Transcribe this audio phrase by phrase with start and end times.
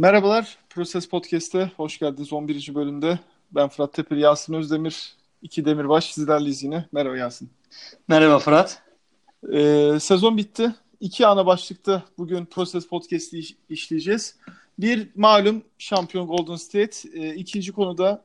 [0.00, 2.74] Merhabalar, Proses Podcast'e hoş geldiniz 11.
[2.74, 3.18] bölümde.
[3.52, 6.86] Ben Fırat Tepir, Yasin Özdemir, iki Demirbaş sizlerleyiz yine.
[6.92, 7.50] Merhaba Yasin.
[8.08, 8.82] Merhaba Fırat.
[9.52, 10.74] Ee, sezon bitti.
[11.00, 14.36] İki ana başlıkta bugün Proses Podcast'i iş- işleyeceğiz.
[14.78, 17.08] Bir malum şampiyon Golden State.
[17.14, 18.24] Ee, ikinci konuda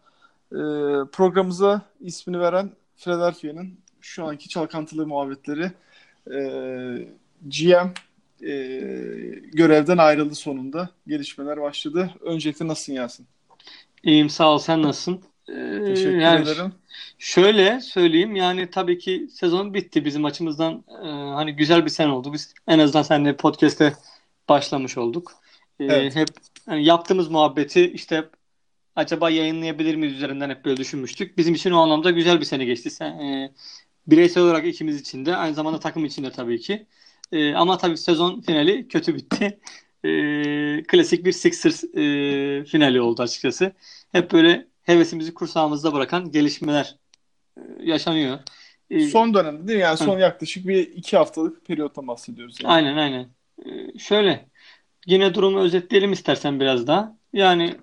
[0.52, 0.60] e,
[1.12, 5.72] programımıza ismini veren Philadelphia'nın şu anki çalkantılı muhabbetleri.
[6.32, 7.08] Ee,
[7.48, 7.94] GM
[8.42, 8.50] e,
[9.54, 10.90] görevden ayrıldı sonunda.
[11.08, 12.14] Gelişmeler başladı.
[12.22, 13.28] Öncelikle nasılsın Yasin?
[14.04, 15.24] İyiyim sağ ol sen nasılsın?
[15.50, 16.74] Ee, Teşekkür yani ederim.
[17.20, 22.34] Şöyle söyleyeyim yani tabii ki sezon bitti bizim açımızdan e, hani güzel bir sene oldu.
[22.34, 23.94] Biz en azından seninle podcast'e
[24.50, 25.32] başlamış olduk.
[25.80, 26.16] Ee, Evet.
[26.16, 26.30] Hep
[26.66, 28.30] hani yaptığımız muhabbeti işte
[28.96, 31.38] acaba yayınlayabilir miyiz üzerinden hep böyle düşünmüştük.
[31.38, 32.92] Bizim için o anlamda güzel bir sene geçti.
[32.92, 33.54] Sen, e,
[34.08, 36.88] bireysel olarak ikimiz için de aynı zamanda takım için de tabii ki.
[37.32, 39.60] E, ama tabii sezon finali kötü bitti.
[40.04, 40.10] E,
[40.84, 43.72] klasik bir Sixers e, finali oldu açıkçası.
[44.12, 46.96] Hep böyle hevesimizi kursağımızda bırakan gelişmeler
[47.58, 48.40] e, yaşanıyor.
[48.90, 49.84] E, Son dönemde değil mi?
[49.84, 50.04] Yani Hı.
[50.04, 52.58] son yaklaşık bir iki haftalık periyottan bahsediyoruz.
[52.64, 52.74] Yani.
[52.74, 53.28] Aynen aynen.
[53.66, 54.46] Ee, şöyle
[55.06, 57.18] yine durumu özetleyelim istersen biraz daha.
[57.34, 57.76] Yani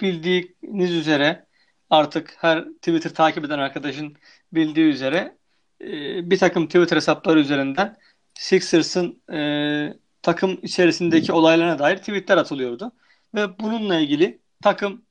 [0.00, 1.46] bildiğiniz üzere
[1.90, 4.16] artık her Twitter takip eden arkadaşın
[4.52, 5.36] bildiği üzere
[5.80, 5.90] e,
[6.30, 7.96] bir takım Twitter hesapları üzerinden
[8.38, 12.92] Sixers'ın e, takım içerisindeki olaylarına dair tweetler atılıyordu.
[13.34, 15.02] Ve bununla ilgili takım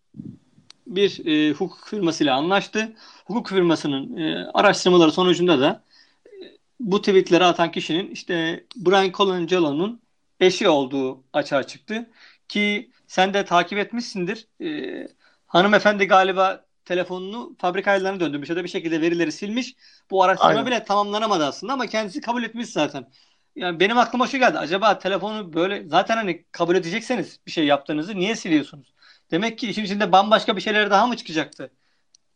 [0.88, 2.96] bir e, hukuk firmasıyla anlaştı.
[3.26, 5.84] Hukuk firmasının e, araştırmaları sonucunda da
[6.80, 10.02] bu tweetleri atan kişinin işte Brian Colangelo'nun
[10.40, 12.10] eşi olduğu açığa çıktı.
[12.48, 14.48] Ki sen de takip etmişsindir.
[14.62, 15.08] Ee,
[15.48, 19.76] hanımefendi galiba telefonunu fabrika ayarlarına döndürmüş ya da bir şekilde verileri silmiş.
[20.12, 20.66] Bu araştırma Aynen.
[20.66, 23.10] bile tamamlanamadı aslında ama kendisi kabul etmiş zaten.
[23.56, 24.58] Yani benim aklıma şu geldi.
[24.58, 28.94] Acaba telefonu böyle zaten hani kabul edecekseniz bir şey yaptığınızı niye siliyorsunuz?
[29.32, 31.72] Demek ki işin içinde bambaşka bir şeyler daha mı çıkacaktı?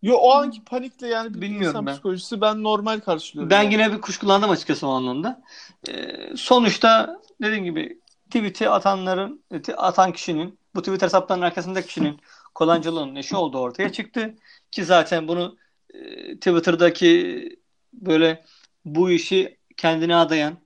[0.02, 1.94] Yo o anki panikle yani bir Bilmiyorum insan ben.
[1.94, 3.50] psikolojisi ben normal karşılıyorum.
[3.50, 3.74] Ben yani.
[3.74, 5.42] yine bir kuşkulandım açıkçası o anlamda.
[5.90, 9.44] Ee, sonuçta dediğim gibi tweet'i atanların,
[9.78, 12.20] atan kişinin, bu Twitter hesaplarının arkasındaki kişinin
[12.60, 14.36] Colangelo'nun eşi olduğu ortaya çıktı.
[14.72, 15.58] Ki zaten bunu
[15.94, 16.00] e,
[16.36, 17.60] Twitter'daki
[17.94, 18.44] böyle
[18.86, 20.58] bu işi kendine adayan,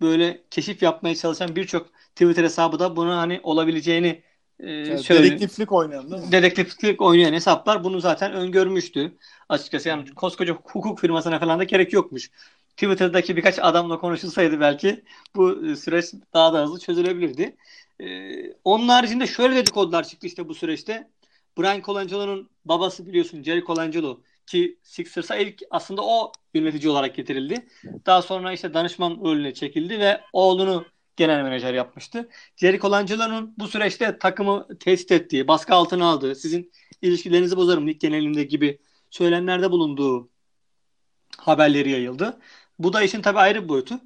[0.00, 4.22] böyle keşif yapmaya çalışan birçok Twitter hesabı da bunu hani olabileceğini
[4.60, 6.32] e, Yani söylüyor dedektiflik oynayan değil mi?
[6.32, 9.16] dedektiflik oynayan hesaplar bunu zaten öngörmüştü.
[9.48, 12.30] Açıkçası yani koskoca hukuk firmasına falan da gerek yokmuş.
[12.76, 15.04] Twitter'daki birkaç adamla konuşulsaydı belki
[15.36, 16.04] bu e, süreç
[16.34, 17.56] daha da hızlı çözülebilirdi.
[18.00, 21.10] Ee, onun haricinde şöyle dedikodular çıktı işte bu süreçte.
[21.58, 27.66] Brian Colangelo'nun babası biliyorsun Jerry Colangelo ki Sixers'a ilk aslında o yönetici olarak getirildi.
[28.06, 30.84] Daha sonra işte danışman rolüne çekildi ve oğlunu
[31.16, 32.28] genel menajer yapmıştı.
[32.56, 36.72] Jerry Colangelo'nun bu süreçte takımı test ettiği, baskı altına aldığı, sizin
[37.02, 38.78] ilişkilerinizi bozarım lig genelinde gibi
[39.10, 40.30] söylemlerde bulunduğu
[41.38, 42.40] haberleri yayıldı.
[42.78, 44.00] Bu da işin tabii ayrı bir boyutu.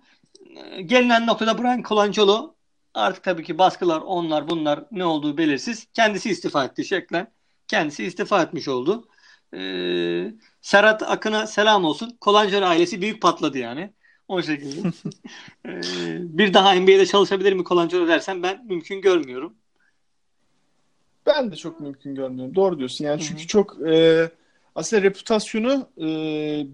[0.56, 2.53] Ee, Gelinen noktada Brian Colangelo
[2.94, 5.86] artık tabii ki baskılar onlar bunlar ne olduğu belirsiz.
[5.92, 7.32] Kendisi istifa etti şeklen.
[7.68, 9.08] Kendisi istifa etmiş oldu.
[9.54, 12.18] Ee, Serhat Akın'a selam olsun.
[12.22, 13.92] Colangelo ailesi büyük patladı yani.
[14.28, 14.88] O şekilde.
[15.66, 19.54] Ee, bir daha NBA'de çalışabilir mi Colangelo dersen ben mümkün görmüyorum.
[21.26, 22.54] Ben de çok mümkün görmüyorum.
[22.54, 23.04] Doğru diyorsun.
[23.04, 24.30] Yani çünkü çok e,
[24.74, 26.06] aslında reputasyonu e,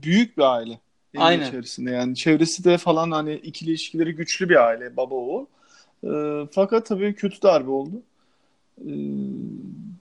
[0.02, 0.80] büyük bir aile.
[1.16, 1.48] Aynen.
[1.48, 1.90] içerisinde.
[1.90, 4.96] Yani çevresi de falan hani ikili ilişkileri güçlü bir aile.
[4.96, 5.46] Baba oğul.
[6.04, 6.10] E,
[6.50, 8.02] fakat tabii kötü darbe oldu.
[8.78, 8.92] E,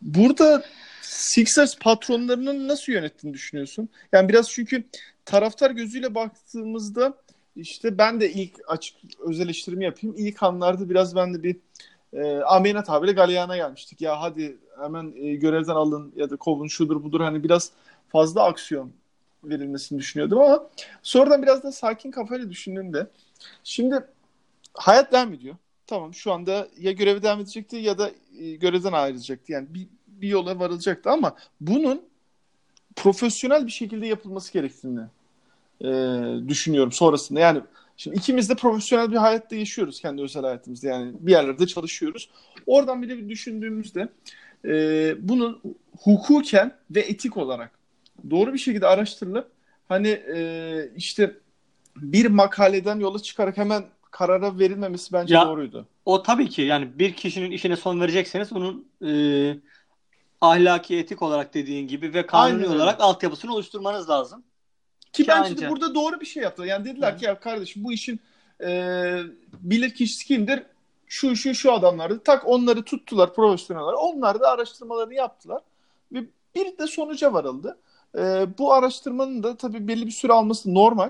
[0.02, 0.64] burada
[1.02, 3.90] Sixers patronlarının nasıl yönettiğini düşünüyorsun?
[4.12, 4.84] Yani biraz çünkü
[5.26, 7.14] taraftar gözüyle baktığımızda
[7.56, 10.16] işte ben de ilk açık öz eleştirimi yapayım.
[10.18, 11.56] İlk anlarda biraz ben de bir
[12.14, 14.02] e, Amina tabiri galeyana gelmiştik.
[14.02, 17.72] Ya hadi hemen e, görevden alın ya da kovun şudur budur hani biraz
[18.10, 18.92] fazla aksiyon
[19.44, 20.70] verilmesini düşünüyordum ama
[21.04, 23.08] sonradan biraz da sakin kafayla düşündüğümde
[23.64, 23.96] şimdi
[24.74, 25.56] hayat devam ediyor.
[25.90, 29.52] Tamam şu anda ya görevi devam edecekti ya da e, görevden ayrılacaktı.
[29.52, 32.02] Yani bir, bir yola varılacaktı ama bunun
[32.96, 35.02] profesyonel bir şekilde yapılması gerektiğini
[35.82, 35.88] e,
[36.48, 37.40] düşünüyorum sonrasında.
[37.40, 37.62] Yani
[37.98, 40.88] şimdi ikimiz de profesyonel bir hayatta yaşıyoruz kendi özel hayatımızda.
[40.88, 42.30] Yani bir yerlerde çalışıyoruz.
[42.66, 44.10] Oradan bir de bir düşündüğümüzde
[44.66, 45.62] e, bunun
[46.00, 47.72] hukuken ve etik olarak
[48.30, 49.52] doğru bir şekilde araştırılıp
[49.88, 51.38] hani e, işte
[51.96, 55.88] bir makaleden yola çıkarak hemen karara verilmemesi bence Ya- doğruydu.
[56.06, 59.12] O tabii ki yani bir kişinin işine son verecekseniz onun e,
[60.42, 64.44] ahlaki etik olarak dediğin gibi ve kanuni Aynen olarak altyapısını oluşturmanız lazım.
[65.14, 65.70] Ki Ki bence anca.
[65.70, 66.66] burada doğru bir şey yaptı.
[66.66, 67.18] Yani dediler Hı.
[67.18, 68.20] ki ya kardeşim bu işin
[68.64, 69.20] e,
[69.54, 70.64] bilir kişisi kimdir?
[71.10, 72.24] şu şu şu adamlardı.
[72.24, 74.00] Tak onları tuttular profesyonel olarak.
[74.04, 75.62] Onlar da araştırmalarını yaptılar.
[76.12, 76.24] Ve
[76.56, 77.78] bir de sonuca varıldı.
[78.18, 81.10] Ee, bu araştırmanın da tabii belli bir süre alması normal.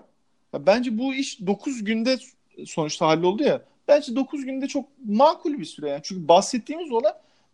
[0.54, 2.18] Ya bence bu iş 9 günde
[2.66, 3.62] sonuçta halloldu ya.
[3.88, 6.02] Bence 9 günde çok makul bir süre yani.
[6.04, 7.14] Çünkü bahsettiğimiz olay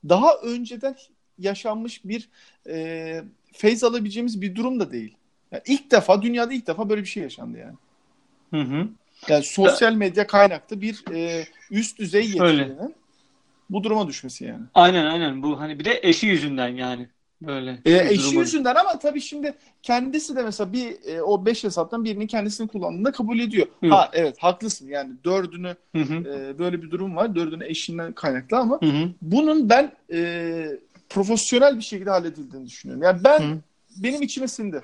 [0.09, 0.95] daha önceden
[1.39, 2.29] yaşanmış bir
[2.67, 3.23] e,
[3.53, 5.15] feyz alabileceğimiz bir durum da değil.
[5.51, 7.75] Yani ilk defa dünyada ilk defa böyle bir şey yaşandı yani.
[8.51, 8.87] Hı hı.
[9.27, 12.95] Yani sosyal medya kaynaklı bir e, üst düzey yetkilinin
[13.69, 14.63] bu duruma düşmesi yani.
[14.73, 17.09] Aynen aynen bu hani bir de eşi yüzünden yani
[17.41, 17.81] böyle.
[17.85, 18.39] E, eşi durumu.
[18.39, 19.53] yüzünden ama tabii şimdi
[19.83, 23.67] kendisi de mesela bir e, o beş hesaptan birinin kendisini kullandığında kabul ediyor.
[23.81, 23.93] Yok.
[23.93, 26.15] Ha evet haklısın yani dördünü hı hı.
[26.15, 27.35] E, böyle bir durum var.
[27.35, 29.09] Dördünü eşinden kaynaklı ama hı hı.
[29.21, 30.67] bunun ben e,
[31.09, 33.03] profesyonel bir şekilde halledildiğini düşünüyorum.
[33.03, 33.57] Yani ben hı.
[33.97, 34.81] benim içime sindi.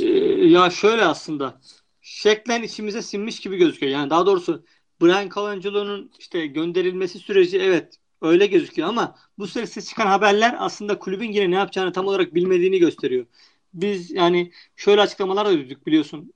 [0.00, 0.04] Ee,
[0.46, 1.60] ya şöyle aslında
[2.02, 3.92] şeklen içimize sinmiş gibi gözüküyor.
[3.92, 4.64] Yani daha doğrusu
[5.02, 11.32] Brian Colangelo'nun işte gönderilmesi süreci evet öyle gözüküyor ama bu süreçte çıkan haberler aslında kulübün
[11.32, 13.26] yine ne yapacağını tam olarak bilmediğini gösteriyor.
[13.74, 16.32] Biz yani şöyle açıklamalar da duyduk biliyorsun.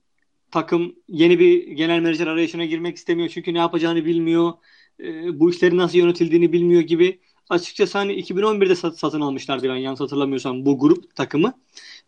[0.51, 4.53] Takım yeni bir genel menajer arayışına girmek istemiyor çünkü ne yapacağını bilmiyor.
[4.99, 7.19] E, bu işlerin nasıl yönetildiğini bilmiyor gibi.
[7.49, 11.53] Açıkçası hani 2011'de satın almışlardı ben yanlış hatırlamıyorsam bu grup takımı.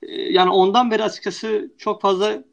[0.03, 2.43] E, yani ondan beri açıkçası çok fazla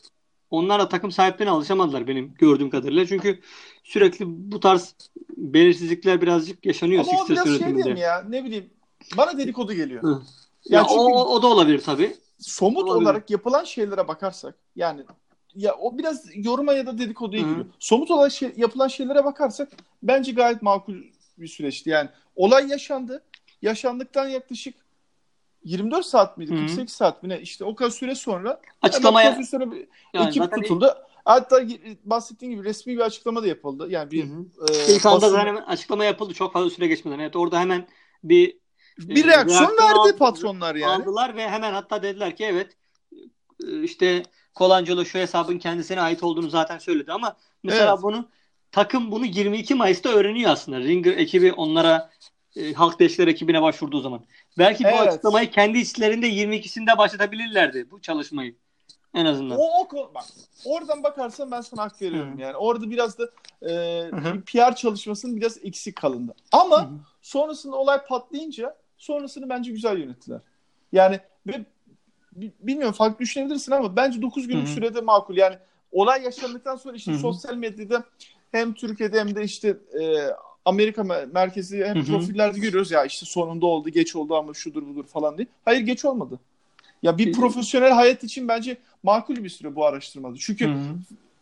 [0.50, 3.06] onlar da takım sahiplerine alışamadılar benim gördüğüm kadarıyla.
[3.06, 3.40] Çünkü
[3.88, 4.94] sürekli bu tarz
[5.37, 8.25] belirsizlikler birazcık yaşanıyor Ama o biraz şey değil mi ya?
[8.29, 8.70] Ne bileyim
[9.17, 10.02] bana dedikodu geliyor.
[10.02, 10.23] Hı.
[10.64, 12.17] Ya, ya o, o da olabilir tabii.
[12.38, 13.05] Somut olabilir.
[13.05, 15.02] olarak yapılan şeylere bakarsak yani
[15.55, 17.67] ya o biraz yoruma ya da dedikoduya giriyor.
[17.79, 19.69] Somut olarak şey, yapılan şeylere bakarsak
[20.02, 20.94] bence gayet makul
[21.38, 21.90] bir süreçti.
[21.90, 23.25] Yani olay yaşandı.
[23.62, 24.75] Yaşandıktan yaklaşık
[25.64, 26.50] 24 saat miydi?
[26.50, 26.67] Hı-hı.
[26.67, 27.40] 48 saat mi ne?
[27.40, 29.38] İşte o kadar süre sonra açıklamaya
[30.14, 30.94] yani ekip tutuldu.
[31.28, 31.62] Hatta
[32.04, 33.86] bahsettiğim gibi resmi bir açıklama da yapıldı.
[33.90, 35.38] Yani bir e, İlk anda basın...
[35.38, 37.19] hemen açıklama yapıldı çok fazla süre geçmeden.
[37.19, 37.88] Evet orada hemen
[38.25, 38.58] bir
[38.98, 41.02] bir e, reaksiyon, verdi aldı, patronlar yani.
[41.02, 42.76] Aldılar ve hemen hatta dediler ki evet
[43.69, 44.22] e, işte
[44.56, 48.02] Colangelo şu hesabın kendisine ait olduğunu zaten söyledi ama mesela evet.
[48.02, 48.28] bunu
[48.72, 50.80] takım bunu 22 Mayıs'ta öğreniyor aslında.
[50.80, 52.10] Ringer ekibi onlara
[52.56, 54.25] e, Halk Deşler ekibine başvurduğu zaman.
[54.58, 55.08] Belki bu evet.
[55.08, 58.56] açıklamayı kendi içlerinde 22'sinde başlatabilirlerdi bu çalışmayı.
[59.14, 59.58] En azından.
[59.58, 60.25] O, o bak
[60.64, 62.40] oradan bakarsan ben sana hak veriyorum Hı.
[62.40, 62.56] yani.
[62.56, 63.31] Orada biraz da
[63.62, 63.70] e,
[64.34, 66.34] bir PR çalışmasının biraz eksik kalındı.
[66.52, 66.90] Ama Hı.
[67.22, 70.40] sonrasında olay patlayınca sonrasını bence güzel yönettiler.
[70.93, 71.64] Yani ve
[72.43, 74.72] bilmiyorum farklı düşünebilirsin ama bence 9 günlük Hı.
[74.72, 75.37] sürede makul.
[75.37, 75.56] Yani
[75.93, 77.19] olay yaşandıktan sonra işte Hı.
[77.19, 78.04] sosyal medyada
[78.52, 79.69] hem Türkiye'de hem de işte
[80.00, 80.31] e,
[80.64, 85.38] Amerika merkezi hem profillerde görüyoruz ya işte sonunda oldu, geç oldu ama şudur budur falan
[85.38, 85.46] diye.
[85.64, 86.38] Hayır geç olmadı.
[87.02, 90.36] Ya bir profesyonel hayat için bence makul bir süre bu araştırmada.
[90.38, 90.96] Çünkü Hı-hı.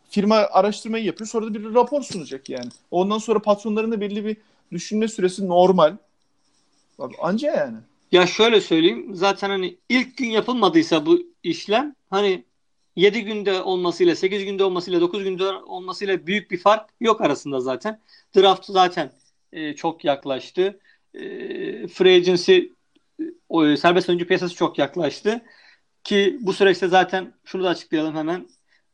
[0.09, 2.69] firma araştırmayı yapıyor sonra da bir rapor sunacak yani.
[2.91, 4.37] Ondan sonra patronların da belli bir
[4.71, 5.97] düşünme süresi normal.
[7.21, 7.77] Anca yani.
[8.11, 9.15] Ya şöyle söyleyeyim.
[9.15, 12.43] Zaten hani ilk gün yapılmadıysa bu işlem hani
[12.95, 17.99] 7 günde olmasıyla 8 günde olmasıyla 9 günde olmasıyla büyük bir fark yok arasında zaten.
[18.35, 19.11] Draft zaten
[19.53, 20.79] e, çok yaklaştı.
[21.13, 21.19] E,
[21.87, 22.59] free agency
[23.49, 25.41] o, serbest oyuncu piyasası çok yaklaştı.
[26.03, 28.47] Ki bu süreçte zaten şunu da açıklayalım hemen.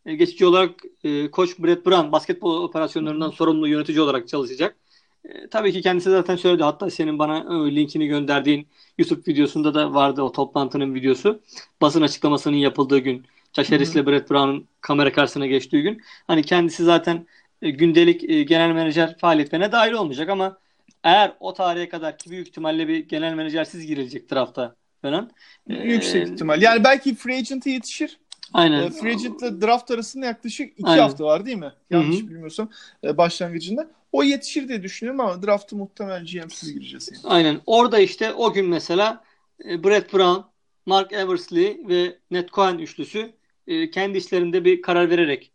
[0.06, 0.72] E, geçici olarak
[1.04, 4.78] e, koç Brett Brown basketbol operasyonlarından sorumlu yönetici olarak çalışacak.
[5.26, 6.64] E, tabii ki kendisi zaten söyledi.
[6.64, 8.68] Hatta senin bana e, linkini gönderdiğin
[8.98, 11.42] YouTube videosunda da vardı o toplantının videosu.
[11.82, 13.26] Basın açıklamasının yapıldığı gün.
[13.58, 16.02] Harris ile Brett Brown'un kamera karşısına geçtiği gün.
[16.28, 17.28] Hani kendisi zaten
[17.62, 20.58] e, gündelik e, genel menajer faaliyetlerine dahil olmayacak ama
[21.04, 25.32] eğer o tarihe kadar ki büyük ihtimalle bir genel menajersiz girilecek drafta falan.
[25.68, 26.62] Yüksek ee, ihtimal.
[26.62, 28.20] Yani belki free agent'e yetişir.
[28.54, 28.84] Aynen.
[28.84, 31.02] E, free agent ile draft arasında yaklaşık iki Aynen.
[31.02, 31.72] hafta var değil mi?
[31.90, 32.28] Yanlış Hı-hı.
[32.28, 32.70] bilmiyorsam
[33.04, 33.92] e, başlangıcında.
[34.12, 37.10] O yetişir diye düşünüyorum ama draftı muhtemelen GM'siz gireceğiz.
[37.14, 37.34] Yani.
[37.34, 37.62] Aynen.
[37.66, 39.24] Orada işte o gün mesela
[39.66, 40.42] e, Brett Brown,
[40.86, 43.34] Mark Eversley ve Ned Cohen üçlüsü
[43.68, 45.50] e, kendi işlerinde bir karar vererek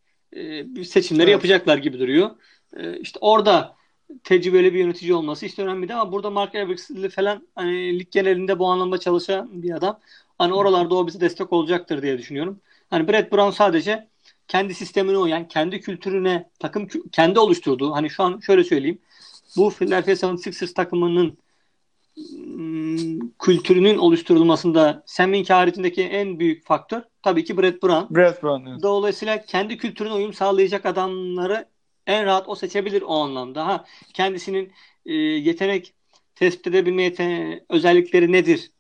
[0.64, 1.32] bir seçimleri evet.
[1.32, 2.30] yapacaklar gibi duruyor.
[3.00, 3.76] İşte orada
[4.24, 8.58] tecrübeli bir yönetici olması işte önemli değil ama burada Mark Eversley falan hani lig genelinde
[8.58, 10.00] bu anlamda çalışan bir adam.
[10.38, 12.60] Hani oralarda o bize destek olacaktır diye düşünüyorum.
[12.90, 14.08] Hani Brett Brown sadece
[14.48, 18.98] kendi sistemine uyan, kendi kültürüne, takım kendi oluşturduğu, hani şu an şöyle söyleyeyim.
[19.56, 21.38] Bu Philadelphia 76ers takımının
[22.46, 28.14] Hmm, kültürünün oluşturulmasında Sam Wink haricindeki en büyük faktör tabii ki Brett Brown.
[28.14, 28.66] Brett Brown.
[28.66, 28.82] Evet.
[28.82, 31.68] Dolayısıyla kendi kültürüne uyum sağlayacak adamları
[32.08, 33.66] en rahat o seçebilir o anlamda.
[33.66, 33.84] Ha
[34.14, 34.72] kendisinin
[35.06, 35.94] e, yetenek
[36.34, 38.72] tespit edebilme yetene- özellikleri nedir?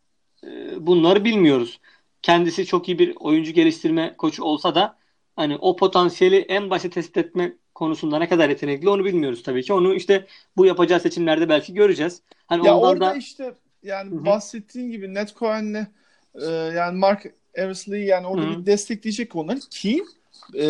[0.44, 1.80] E, bunları bilmiyoruz.
[2.22, 4.98] Kendisi çok iyi bir oyuncu geliştirme koçu olsa da
[5.36, 9.72] hani o potansiyeli en başta tespit etme konusunda ne kadar yetenekli onu bilmiyoruz tabii ki.
[9.72, 12.22] Onu işte bu yapacağı seçimlerde belki göreceğiz.
[12.46, 14.24] Hani Ya orada da işte yani Hı hı.
[14.26, 15.86] bahsettiğin gibi Ned Cohen'le
[16.34, 18.60] e, yani Mark Eversley yani orada Hı hı.
[18.60, 20.04] bir destekleyecek onları ki
[20.54, 20.64] e,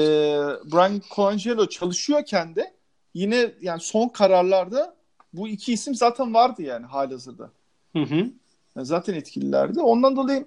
[0.72, 2.72] Brian Colangelo çalışıyorken de
[3.14, 4.94] yine yani son kararlarda
[5.32, 7.50] bu iki isim zaten vardı yani halihazırda.
[7.92, 8.30] hı hı.
[8.76, 9.80] Yani zaten etkililerdi.
[9.80, 10.44] Ondan dolayı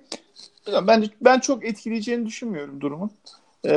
[0.88, 3.12] ben ben çok etkileyeceğini düşünmüyorum durumun.
[3.64, 3.76] E,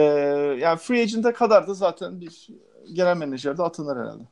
[0.60, 2.48] yani free agent'e kadar da zaten bir
[2.92, 4.22] genel menajer de atanır herhalde.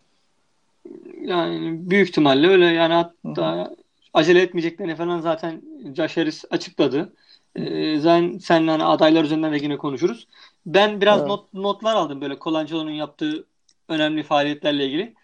[1.21, 3.75] Yani büyük ihtimalle öyle yani hatta
[4.15, 5.63] acele etmeyeceklerini falan zaten
[5.97, 7.13] Josh Harris açıkladı.
[7.57, 10.29] Ee, zaten seninle hani adaylar üzerinden de yine konuşuruz.
[10.67, 11.29] Ben biraz Evet.
[11.29, 13.45] not, notlar aldım böyle Colangelo'nun yaptığı
[13.89, 15.15] önemli faaliyetlerle ilgili.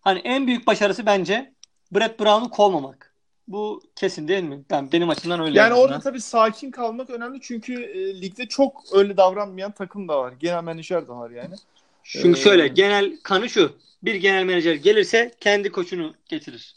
[0.00, 1.52] Hani en büyük başarısı bence
[1.92, 3.14] Brett Brown'u kovmamak.
[3.48, 4.64] Bu kesin değil mi?
[4.70, 5.58] Ben benim açımdan öyle.
[5.58, 6.00] Yani orada azından.
[6.00, 10.32] tabii sakin kalmak önemli çünkü e, ligde çok öyle davranmayan takım da var.
[10.32, 11.54] Genel menajer de var yani.
[12.02, 13.76] Çünkü Ee, şöyle genel kanı şu.
[14.02, 16.74] Bir genel menajer gelirse kendi koçunu getirir.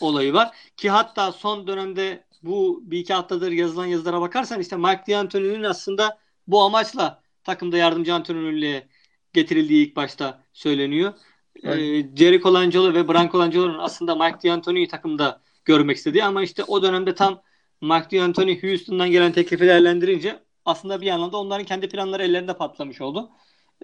[0.00, 0.56] Olayı var.
[0.76, 6.18] Ki hatta son dönemde bu bir iki haftadır yazılan yazılara bakarsan işte Mike D'Antoni'nin aslında
[6.48, 8.88] bu amaçla takımda yardımcı antrenörlüğe
[9.32, 11.12] getirildiği ilk başta söyleniyor.
[11.64, 11.70] Ee,
[12.16, 17.14] Jerry Colangelo ve Brian Colangelo'nun aslında Mike D'Antoni'yi takımda görmek istediği ama işte o dönemde
[17.14, 17.42] tam
[17.80, 23.00] Mike D'Antoni Houston'dan gelen teklifi değerlendirince aslında bir yandan da onların kendi planları ellerinde patlamış
[23.00, 23.30] oldu.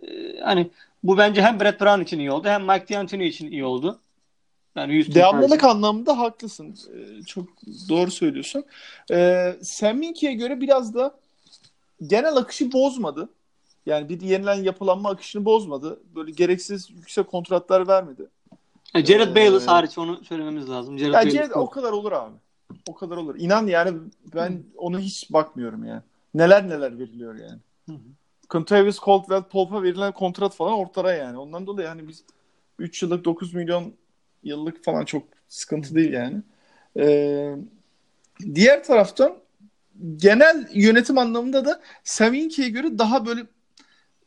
[0.03, 0.71] Ee, hani
[1.03, 4.01] bu bence hem Brett Brown için iyi oldu hem Mike D'Antoni için iyi oldu.
[4.77, 6.79] Yani Houston Devamlılık anlamında haklısın.
[6.95, 7.49] Ee, çok
[7.89, 8.65] doğru söylüyorsun.
[9.11, 11.24] Ee, Sam Minki'ye göre biraz da
[12.07, 13.29] genel akışı bozmadı.
[13.87, 16.01] Yani bir yenilen yapılanma akışını bozmadı.
[16.15, 18.27] Böyle gereksiz yüksek kontratlar vermedi.
[18.95, 20.99] Yani Jared Ee, Bayless hariç onu söylememiz lazım.
[20.99, 22.35] Jared Ya Bayless Jared o kadar olur abi.
[22.89, 23.35] O kadar olur.
[23.39, 23.99] İnan yani
[24.35, 26.03] ben ona hiç bakmıyorum yani.
[26.35, 27.61] Neler neler veriliyor yani.
[27.87, 27.99] Hı hı.
[28.51, 31.39] Contavious Caldwell Pope'a verilen kontrat falan ortada yani.
[31.39, 32.25] Ondan dolayı hani biz
[32.79, 33.95] 3 yıllık 9 milyon
[34.43, 36.43] yıllık falan çok sıkıntı değil yani.
[36.97, 37.55] Ee,
[38.55, 39.37] diğer taraftan
[40.17, 43.47] genel yönetim anlamında da Saminki'ye göre daha böyle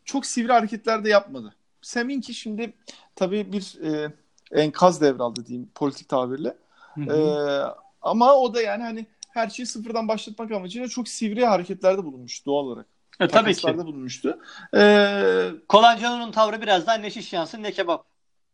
[0.05, 1.55] çok sivri hareketler de yapmadı.
[1.81, 2.73] Saminki şimdi
[3.15, 4.13] tabii bir e,
[4.51, 6.57] enkaz devraldı diyeyim politik tabirle.
[6.95, 7.75] Hı hı.
[8.01, 12.65] ama o da yani hani her şeyi sıfırdan başlatmak amacıyla çok sivri hareketlerde bulunmuş doğal
[12.65, 12.85] olarak.
[13.19, 13.77] E, tabii ki.
[13.77, 14.39] Bulunmuştu.
[14.75, 18.05] Ee, Colangelo'nun tavrı biraz daha ne şiş yansın ne kebap.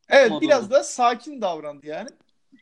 [0.10, 0.42] evet Modu.
[0.42, 2.10] biraz da sakin davrandı yani.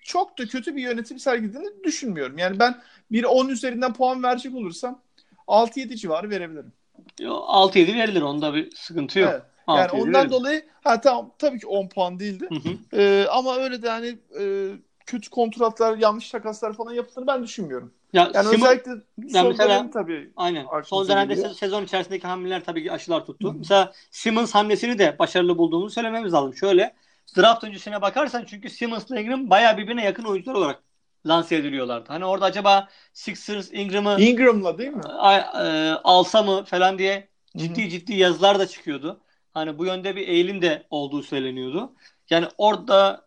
[0.04, 2.38] Çok da kötü bir yönetim sergilediğini düşünmüyorum.
[2.38, 2.82] Yani ben
[3.12, 5.02] bir 10 üzerinden puan verecek olursam
[5.48, 6.72] 6-7 civarı verebilirim.
[7.20, 9.30] Yo, 6-7 verilir onda bir sıkıntı yok.
[9.34, 9.42] Evet.
[9.68, 10.32] Yani 6-7 ondan verilir.
[10.32, 12.48] dolayı ha tamam tabii ki 10 puan değildi.
[12.50, 13.02] Hı hı.
[13.02, 14.68] Ee, ama öyle de hani e,
[15.06, 17.94] kötü kontratlar, yanlış takaslar falan yaptığını ben düşünmüyorum.
[18.14, 19.02] Ya Yani Simon- özellikle son
[19.50, 20.66] mesela- dönemi tabii Aynen.
[20.86, 21.50] Son dönemde geliyor.
[21.50, 23.50] se- sezon içerisindeki hamleler tabii ki aşılar tuttu.
[23.50, 23.54] Hı.
[23.58, 26.54] Mesela Simmons hamlesini de başarılı bulduğumuzu söylememiz lazım.
[26.56, 26.94] Şöyle
[27.38, 30.84] draft öncesine bakarsan çünkü Simmons'la Ingram bayağı birbirine yakın oyuncular olarak
[31.28, 32.06] lanse ediliyorlardı.
[32.08, 35.02] Hani orada acaba Sixers Ingram'ı Ingram'la değil mi?
[35.04, 39.20] a- e, alsa mı falan diye ciddi ciddi yazılar da çıkıyordu.
[39.54, 41.94] Hani bu yönde bir eğilim de olduğu söyleniyordu.
[42.30, 43.26] Yani orada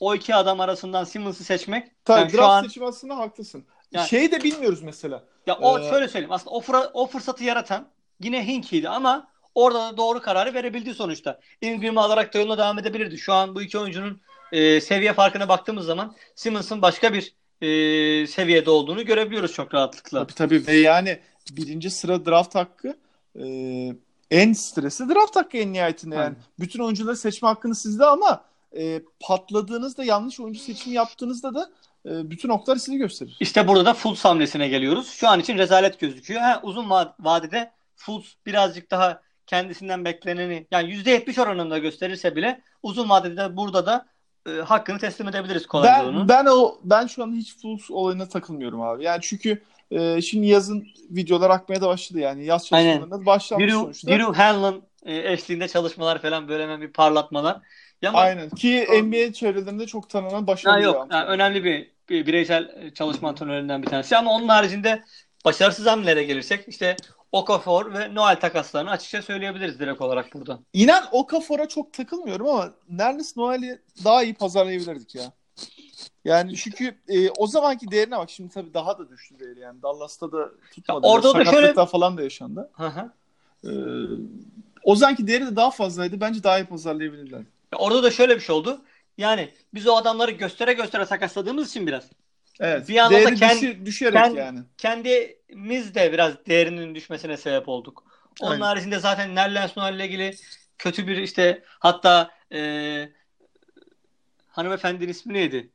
[0.00, 3.64] o iki adam arasından Simmons'ı seçmek Tabii yani draft an seçimi aslında haklısın.
[3.92, 5.24] Yani- Şeyi de bilmiyoruz mesela.
[5.46, 7.88] Ya o Ee, şöyle söyleyeyim aslında o, fıra- o fırsatı yaratan
[8.20, 11.40] yine Hinki'ydi ama orada da doğru kararı verebildi sonuçta.
[11.60, 13.18] Ingram'ı alarak da yoluna devam edebilirdi.
[13.18, 14.20] Şu an bu iki oyuncunun
[14.52, 20.26] e, seviye farkına baktığımız zaman Simmons'ın başka bir e, seviyede olduğunu görebiliyoruz çok rahatlıkla.
[20.26, 21.18] Tabii tabii ve yani
[21.50, 22.96] birinci sıra draft hakkı
[23.40, 23.44] e,
[24.30, 26.24] en stresli draft hakkı en nihayetinde yani.
[26.24, 26.36] Aynen.
[26.60, 28.44] Bütün oyuncuları seçme hakkını sizde ama
[28.76, 31.70] e, patladığınızda yanlış oyuncu seçimi yaptığınızda da
[32.06, 33.36] e, bütün oklar sizi gösterir.
[33.40, 35.10] İşte burada da Fultz hamlesine geliyoruz.
[35.10, 36.40] Şu an için rezalet gözüküyor.
[36.40, 43.08] Ha, uzun va- vadede Fultz birazcık daha kendisinden bekleneni yani %70 oranında gösterirse bile uzun
[43.08, 44.06] vadede burada da
[44.46, 46.28] e, hakkını teslim edebiliriz Colangelo'nun.
[46.28, 49.04] Ben ben o ben şu an hiç full olayına takılmıyorum abi.
[49.04, 54.08] Yani çünkü e, şimdi yazın videolar akmaya da başladı yani yaz çalışmalarında başlanmış Drew, sonuçta.
[54.08, 57.60] Drew Hanlon e, eşliğinde çalışmalar falan böyle hemen bir parlatmalar.
[58.02, 62.26] Ya ama Aynen ki NBA çevrelerinde çok tanınan başarılı bir yok yani önemli bir, bir
[62.26, 64.16] bireysel çalışma antrenörlerinden bir tanesi.
[64.16, 65.02] Ama onun haricinde
[65.44, 66.96] başarısız hamlelere gelirsek işte
[67.32, 70.58] Okafor ve Noel takaslarını açıkça söyleyebiliriz direkt olarak burada.
[70.72, 75.32] İnan Okafor'a çok takılmıyorum ama Nerlis Noel'i daha iyi pazarlayabilirdik ya.
[76.24, 79.82] Yani çünkü e, o zamanki değerine bak şimdi tabii daha da düştü değeri yani.
[79.82, 81.06] Dallas'ta da tutmadı.
[81.06, 82.70] Ya orada da şöyle- falan da yaşandı.
[82.72, 83.12] Hı hı.
[83.64, 83.70] E,
[84.84, 86.20] o zamanki değeri de daha fazlaydı.
[86.20, 87.38] Bence daha iyi pazarlayabilirler.
[87.72, 88.80] Ya Orada da şöyle bir şey oldu.
[89.18, 92.04] Yani biz o adamları göstere göstere takasladığımız için biraz
[92.62, 92.88] Evet.
[92.88, 94.58] Bir anda da kend- düşü- düşerek kend- yani.
[94.78, 98.04] kendimiz de biraz değerinin düşmesine sebep olduk.
[98.40, 98.62] Onun Aynen.
[98.62, 100.34] haricinde zaten Nerlens Noel ile ilgili
[100.78, 103.08] kötü bir işte hatta e,
[104.48, 105.70] hanımefendinin ismi neydi?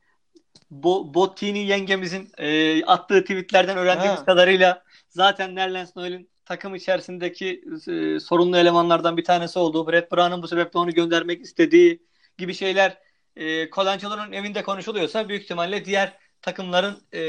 [0.70, 4.24] Bo Bottini yengemizin e, attığı tweetlerden öğrendiğimiz ha.
[4.24, 10.48] kadarıyla zaten Nerlens Noel'in takım içerisindeki e, sorunlu elemanlardan bir tanesi olduğu, Brett Brown'un bu
[10.48, 12.02] sebeple onu göndermek istediği
[12.38, 12.98] gibi şeyler
[13.36, 17.20] e, Colancolo'nun evinde konuşuluyorsa büyük ihtimalle diğer takımların e,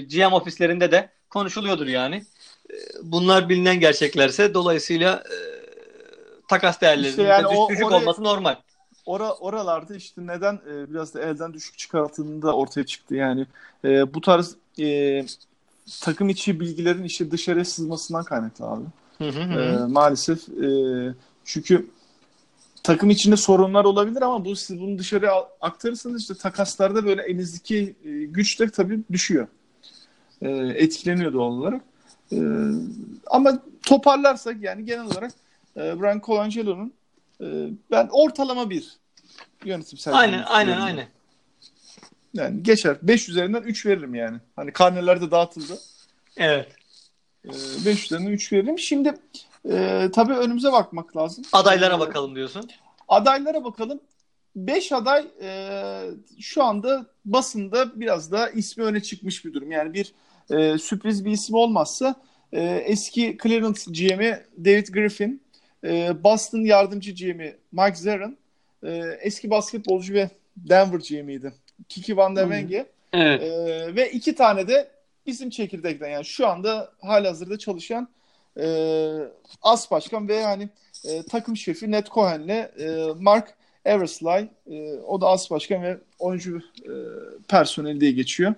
[0.00, 2.24] GM ofislerinde de konuşuluyordur yani.
[2.70, 5.36] E, bunlar bilinen gerçeklerse dolayısıyla e,
[6.48, 8.56] takas değerlerinin işte yani düş, o, düşük oraya, olması normal.
[9.06, 13.46] Ora, oralarda işte neden e, biraz da elden düşük çıkartıldığında ortaya çıktı yani.
[13.84, 15.24] E, bu tarz e,
[16.00, 18.84] takım içi bilgilerin işte dışarıya sızmasından kaynaklı abi.
[19.18, 19.60] Hı hı hı.
[19.60, 20.68] E, maalesef e,
[21.44, 21.90] çünkü
[22.84, 28.10] takım içinde sorunlar olabilir ama bu siz bunu dışarıya aktarırsanız işte takaslarda böyle elinizdeki e,
[28.10, 29.46] güç de tabii düşüyor.
[30.42, 31.82] E, etkileniyor doğal olarak.
[32.32, 32.38] E,
[33.26, 35.32] ama toparlarsak yani genel olarak
[35.76, 36.92] e, Brian Colangelo'nun
[37.40, 37.46] e,
[37.90, 38.96] ben ortalama bir
[39.64, 41.08] yönetim Aynen aynen aynen.
[42.34, 42.96] Yani geçer.
[43.02, 44.38] 5 üzerinden 3 veririm yani.
[44.56, 45.78] Hani karnelerde dağıtıldı.
[46.36, 46.68] Evet.
[47.44, 48.78] 5 ee, üzerinden 3 veririm.
[48.78, 49.14] Şimdi
[49.70, 51.44] e, tabii önümüze bakmak lazım.
[51.52, 52.70] Adaylara ee, bakalım diyorsun.
[53.08, 54.00] Adaylara bakalım.
[54.56, 56.00] 5 aday e,
[56.40, 59.70] şu anda basında biraz da ismi öne çıkmış bir durum.
[59.70, 60.14] Yani bir
[60.50, 62.14] e, sürpriz bir isim olmazsa
[62.52, 65.42] e, eski Cleveland GM'i David Griffin,
[65.84, 68.38] e, Boston yardımcı GM'i Mike Zerrin,
[68.82, 71.52] e, eski basketbolcu ve Denver GM'iydi.
[71.88, 72.86] Kiki Van der Wenge.
[73.12, 73.42] Evet.
[73.42, 74.90] E, ve iki tane de
[75.26, 78.08] bizim çekirdekten yani şu anda halihazırda çalışan
[78.60, 78.66] e,
[79.62, 80.68] as başkan ve hani
[81.04, 86.58] e, takım şefi Ned Cohen'le e, Mark Eversley e, o da as başkan ve oyuncu
[86.82, 86.92] e,
[87.48, 88.54] personeli diye geçiyor.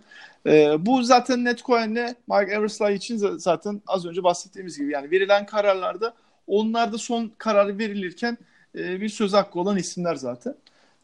[0.47, 5.47] E, bu zaten Ned Cohen'le Mark Eversley için zaten az önce bahsettiğimiz gibi yani verilen
[5.47, 6.15] kararlarda
[6.47, 8.38] onlar da son kararı verilirken
[8.79, 10.55] e, bir söz hakkı olan isimler zaten.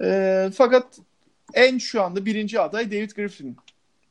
[0.02, 0.86] E, fakat
[1.54, 3.56] en şu anda birinci aday David Griffin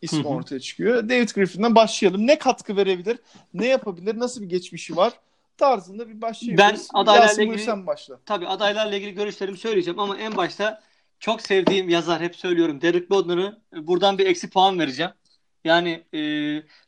[0.10, 0.28] Hı-hı.
[0.28, 1.10] ortaya çıkıyor.
[1.10, 2.28] David Griffin'den başlayalım.
[2.28, 3.20] Ne katkı verebilir?
[3.54, 4.20] Ne yapabilir?
[4.20, 5.14] Nasıl bir geçmişi var?
[5.58, 6.90] Tarzında bir başlayabiliriz.
[6.94, 8.20] Ben adaylarla ilgili sen başla.
[8.26, 10.82] Tabii adaylarla ilgili görüşlerimi söyleyeceğim ama en başta
[11.20, 12.82] çok sevdiğim yazar hep söylüyorum.
[12.82, 15.12] Derek Bodner'ı buradan bir eksi puan vereceğim.
[15.64, 16.20] Yani e,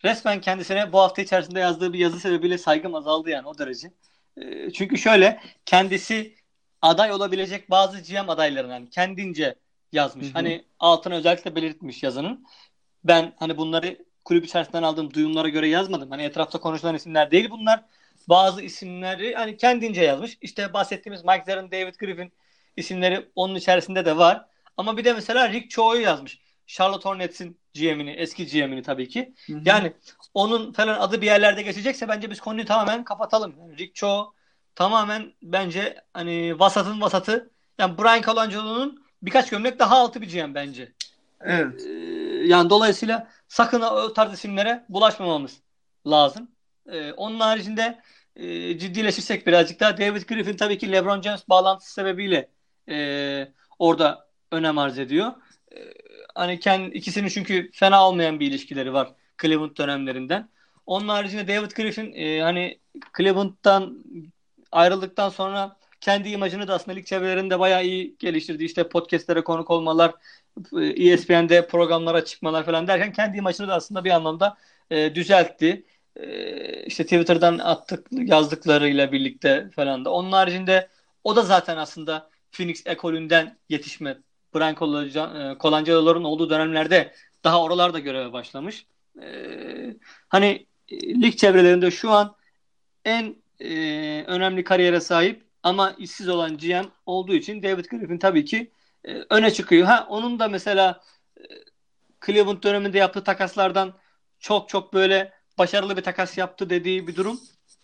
[0.04, 3.92] resmen kendisine bu hafta içerisinde yazdığı bir yazı sebebiyle saygım azaldı yani o derece.
[4.38, 6.36] E, çünkü şöyle kendisi
[6.82, 9.56] aday olabilecek bazı GM adaylarından yani kendince
[9.92, 10.26] yazmış.
[10.26, 10.34] Hı hı.
[10.34, 12.46] Hani altına özellikle belirtmiş yazının.
[13.04, 16.12] Ben hani bunları kulüp içerisinden aldığım duyumlara göre yazmadım.
[16.12, 17.84] Hani etrafta konuşulan isimler değil bunlar.
[18.30, 20.38] Bazı isimleri hani kendince yazmış.
[20.42, 22.32] İşte bahsettiğimiz Mike Zerrin, David Griffin
[22.78, 24.46] isimleri onun içerisinde de var.
[24.78, 26.40] Ama bir de mesela Rick Cho'yu yazmış.
[26.68, 29.34] Charlotte Hornets'in GM'ini, eski GM'ini tabii ki.
[29.48, 29.62] Hı hı.
[29.66, 29.94] Yani
[30.34, 33.56] onun falan adı bir yerlerde geçecekse bence biz konuyu tamamen kapatalım.
[33.60, 34.34] Yani Rick Cho
[34.76, 37.52] tamamen bence hani vasatın vasatı.
[37.80, 40.92] Yani Brian Colangelo'nun birkaç gömlek daha altı bir GM bence.
[41.42, 41.82] Evet.
[41.88, 45.62] Ee, yani dolayısıyla sakın o tarz isimlere bulaşmamamız
[46.08, 46.52] lazım.
[46.92, 48.02] Ee, onun haricinde
[48.36, 52.50] e, ciddileşirsek birazcık daha David Griffin tabii ki LeBron James bağlantısı sebebiyle
[52.90, 53.48] e,
[53.80, 55.34] orada önem arz ediyor.
[55.76, 55.78] E,
[56.36, 60.50] hani kendi, ikisinin çünkü fena olmayan bir ilişkileri var Cleveland dönemlerinden.
[60.86, 62.80] Onun haricinde David Griffin e, hani
[63.18, 64.04] Cleveland'dan
[64.72, 68.64] ayrıldıktan sonra kendi imajını da aslında lig çevrelerinde bayağı iyi geliştirdi.
[68.64, 70.14] İşte podcastlere konuk olmalar,
[70.98, 74.58] ESPN'de programlara çıkmalar falan derken kendi imajını da aslında bir anlamda
[74.90, 75.86] e, düzeltti.
[76.16, 80.10] E, işte Twitter'dan attık yazdıklarıyla birlikte falan da.
[80.10, 80.90] Onun haricinde
[81.24, 84.18] o da zaten aslında Phoenix ekolünden yetişme.
[84.56, 84.76] Brian
[85.60, 87.14] Colangelo'ların olduğu dönemlerde
[87.44, 88.86] daha oralarda göreve başlamış.
[89.22, 89.28] E,
[90.30, 92.36] hani e, lig çevrelerinde şu an
[93.06, 93.70] en e,
[94.28, 98.72] önemli kariyere sahip ama işsiz olan GM olduğu için David Griffin tabii ki
[99.06, 99.88] e, öne çıkıyor.
[99.88, 101.04] Ha onun da mesela
[101.38, 101.44] e,
[102.26, 103.94] Cleveland döneminde yaptığı takaslardan
[104.40, 107.40] çok çok böyle başarılı bir takas yaptı dediği bir durum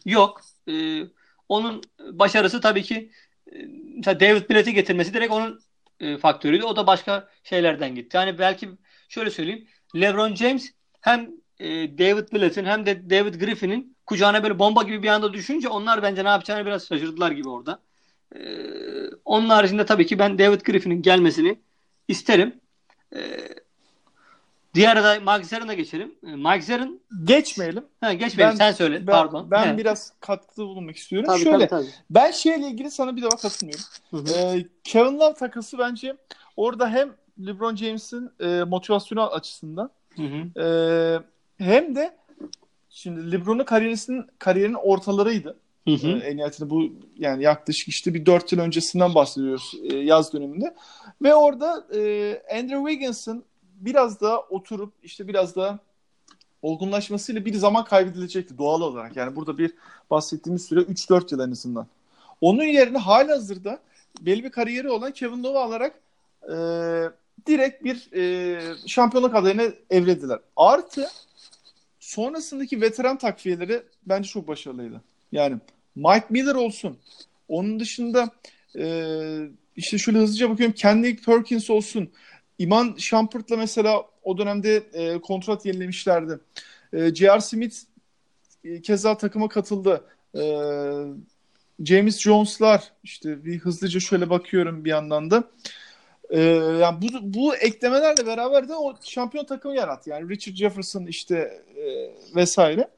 [0.05, 0.41] yok.
[0.69, 1.01] E,
[1.49, 3.11] onun başarısı tabii ki
[3.51, 3.55] e,
[3.95, 5.59] mesela David Blatt'i getirmesi direkt onun
[5.99, 6.63] e, faktörüydü.
[6.63, 8.17] O da başka şeylerden gitti.
[8.17, 8.69] Yani belki
[9.09, 9.67] şöyle söyleyeyim.
[9.95, 15.07] LeBron James hem e, David Blatt'in hem de David Griffin'in kucağına böyle bomba gibi bir
[15.07, 17.79] anda düşünce onlar bence ne yapacağını biraz şaşırdılar gibi orada.
[18.35, 18.39] Ee,
[19.25, 21.59] onun haricinde tabii ki ben David Griffin'in gelmesini
[22.07, 22.53] isterim.
[23.15, 23.19] Ee,
[24.73, 26.15] diğer aday Mike Zerrin'e geçelim.
[26.27, 27.85] Ee, Mike Zerrin geçmeyelim.
[28.01, 28.53] Ha, geçmeyelim.
[28.53, 29.07] Ben, Sen söyle.
[29.07, 29.51] Ben, Pardon.
[29.51, 29.77] Ben He.
[29.77, 31.27] biraz katkıda bulunmak istiyorum.
[31.27, 31.93] Tabii, Şöyle tabii, tabii.
[32.09, 33.85] ben şeyle ilgili sana bir daha katılmıyorum.
[34.35, 36.17] Ee, Kevin Love takası bence
[36.57, 37.09] orada hem
[37.47, 40.61] LeBron James'in e, motivasyonu açısından hı hı.
[40.63, 40.65] E,
[41.59, 42.17] hem de
[42.89, 45.55] şimdi LeBron'un kariyerinin kariyerinin ortalarıydı.
[45.87, 46.07] Hı hı.
[46.07, 46.83] en nihayetinde bu
[47.17, 50.75] yani yaklaşık işte bir 4 yıl öncesinden bahsediyoruz yaz döneminde.
[51.21, 51.71] Ve orada
[52.51, 55.79] Andrew Wiggins'ın biraz daha oturup işte biraz daha
[56.61, 59.15] olgunlaşmasıyla bir zaman kaybedilecekti doğal olarak.
[59.15, 59.73] Yani burada bir
[60.09, 61.87] bahsettiğimiz süre 3-4 yıl en azından.
[62.41, 63.79] Onun yerine hala hazırda
[64.21, 65.99] belli bir kariyeri olan Kevin Love'ı alarak
[66.43, 66.55] e,
[67.47, 70.39] direkt bir e, şampiyonluk adayına evrediler.
[70.55, 71.07] Artı
[72.09, 75.01] sonrasındaki veteran takviyeleri bence çok başarılıydı.
[75.31, 75.57] Yani
[75.95, 76.97] Mike Miller olsun.
[77.47, 78.29] Onun dışında
[78.77, 78.85] e,
[79.75, 80.75] işte şöyle hızlıca bakıyorum.
[80.75, 82.09] Kenny Perkins olsun.
[82.59, 86.39] Iman Shumpert'la mesela o dönemde e, kontrat yenilemişlerdi.
[86.93, 87.41] E, J.R.
[87.41, 87.75] Smith
[88.63, 90.05] e, keza takıma katıldı.
[90.35, 90.41] E,
[91.85, 95.43] James Jones'lar işte bir hızlıca şöyle bakıyorum bir yandan da.
[96.29, 96.41] Ee,
[96.81, 100.09] yani bu, bu eklemelerle beraber de o şampiyon takımı yarattı.
[100.09, 101.85] Yani Richard Jefferson işte e,
[102.35, 102.89] vesaire.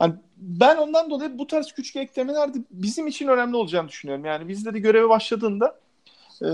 [0.00, 4.24] Yani ben ondan dolayı bu tarz küçük eklemeler de bizim için önemli olacağını düşünüyorum.
[4.24, 5.80] Yani bizde göreve başladığında
[6.42, 6.46] e,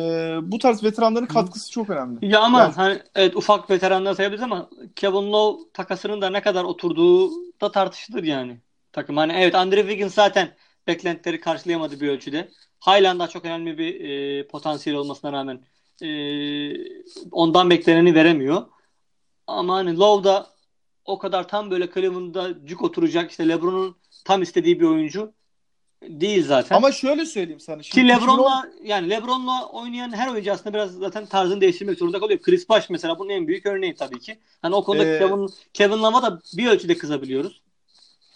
[0.42, 2.26] bu tarz veteranların katkısı çok önemli.
[2.26, 6.64] Ya ama yani, hani evet ufak veteranlar sayabiliriz ama Kevin Love takasının da ne kadar
[6.64, 8.56] oturduğu da tartışılır yani
[8.92, 9.16] takım.
[9.16, 10.48] Hani evet Andre Wiggins zaten
[10.86, 12.48] beklentileri karşılayamadı bir ölçüde.
[12.78, 15.60] Haaland daha çok önemli bir e, potansiyel olmasına rağmen
[16.02, 16.08] e,
[17.30, 18.62] ondan bekleneni veremiyor.
[19.46, 20.46] Ama hani Love da
[21.04, 25.32] o kadar tam böyle Cleveland'da cuk oturacak işte LeBron'un tam istediği bir oyuncu
[26.02, 26.76] değil zaten.
[26.76, 27.82] Ama şöyle söyleyeyim sana.
[27.82, 28.86] Şimdi Ki LeBron'la 2010...
[28.86, 32.40] yani LeBron'la oynayan her oyuncu aslında biraz zaten tarzını değiştirmek zorunda kalıyor.
[32.40, 34.38] Chris Bosh mesela bunun en büyük örneği tabii ki.
[34.62, 35.18] Hani o konuda ee...
[35.18, 37.62] Kevin, Kevin Love'a da bir ölçüde kızabiliyoruz.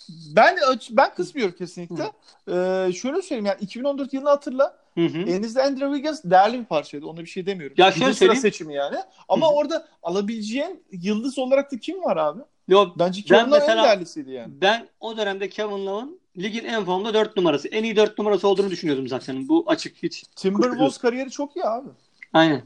[0.09, 0.57] Ben
[0.91, 2.13] ben kızmıyorum kesinlikle.
[2.49, 4.86] Ee, şöyle söyleyeyim yani 2014 yılını hatırla.
[4.97, 5.19] Hı hı.
[5.19, 7.07] Elinizde Andrew Wiggins değerli bir parçaydı.
[7.07, 7.77] Ona bir şey demiyorum.
[7.79, 8.41] Ya şöyle söyleyeyim.
[8.41, 8.97] seçimi yani.
[9.29, 9.55] Ama hı hı.
[9.55, 12.41] orada alabileceğin yıldız olarak da kim var abi?
[12.69, 14.53] Yok, Bence Kevin Love en değerlisiydi yani.
[14.61, 17.69] Ben o dönemde Kevin Love'ın ligin en formda 4 numarası.
[17.69, 19.49] En iyi 4 numarası olduğunu düşünüyordum zaten.
[19.49, 20.25] Bu açık hiç.
[20.37, 21.89] Timberwolves kariyeri çok iyi abi.
[22.33, 22.63] Aynen.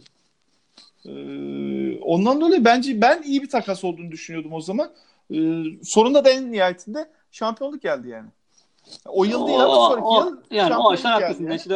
[1.06, 4.92] Ee, ondan dolayı bence ben iyi bir takas olduğunu düşünüyordum o zaman.
[5.34, 8.28] Ee, sonunda da en nihayetinde şampiyonluk geldi yani.
[9.06, 11.44] O yıl değil ama sonraki o, yıl yani o açıdan haklısın.
[11.44, 11.56] Yani.
[11.56, 11.74] İşte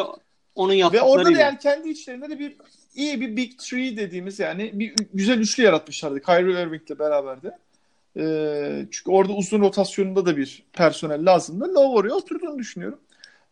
[0.55, 2.57] onun yaptıkları Ve orada da yani kendi içlerinde de bir
[2.95, 6.23] iyi bir Big Three dediğimiz yani bir güzel üçlü yaratmışlardı.
[6.23, 7.59] Kyrie Irving'le beraber de.
[8.17, 11.75] Ee, çünkü orada uzun rotasyonunda da bir personel lazımdı.
[11.75, 13.01] Love oraya oturduğunu düşünüyorum.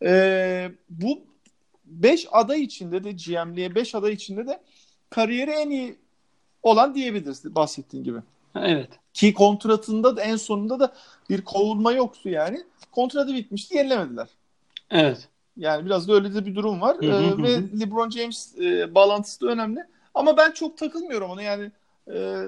[0.03, 1.21] Ee, bu
[1.85, 4.59] 5 aday içinde de GM'liye 5 aday içinde de
[5.09, 5.95] kariyeri en iyi
[6.63, 8.19] olan diyebiliriz bahsettiğin gibi.
[8.55, 8.89] Evet.
[9.13, 10.93] Ki kontratında da en sonunda da
[11.29, 12.63] bir kovulma yoktu yani.
[12.91, 14.27] Kontratı bitmişti, yenilemediler.
[14.91, 15.29] Evet.
[15.57, 16.97] Yani biraz da öyle de bir durum var.
[17.01, 19.79] ee, ve LeBron James e, bağlantısı da önemli.
[20.13, 21.71] Ama ben çok takılmıyorum ona yani.
[22.07, 22.43] E,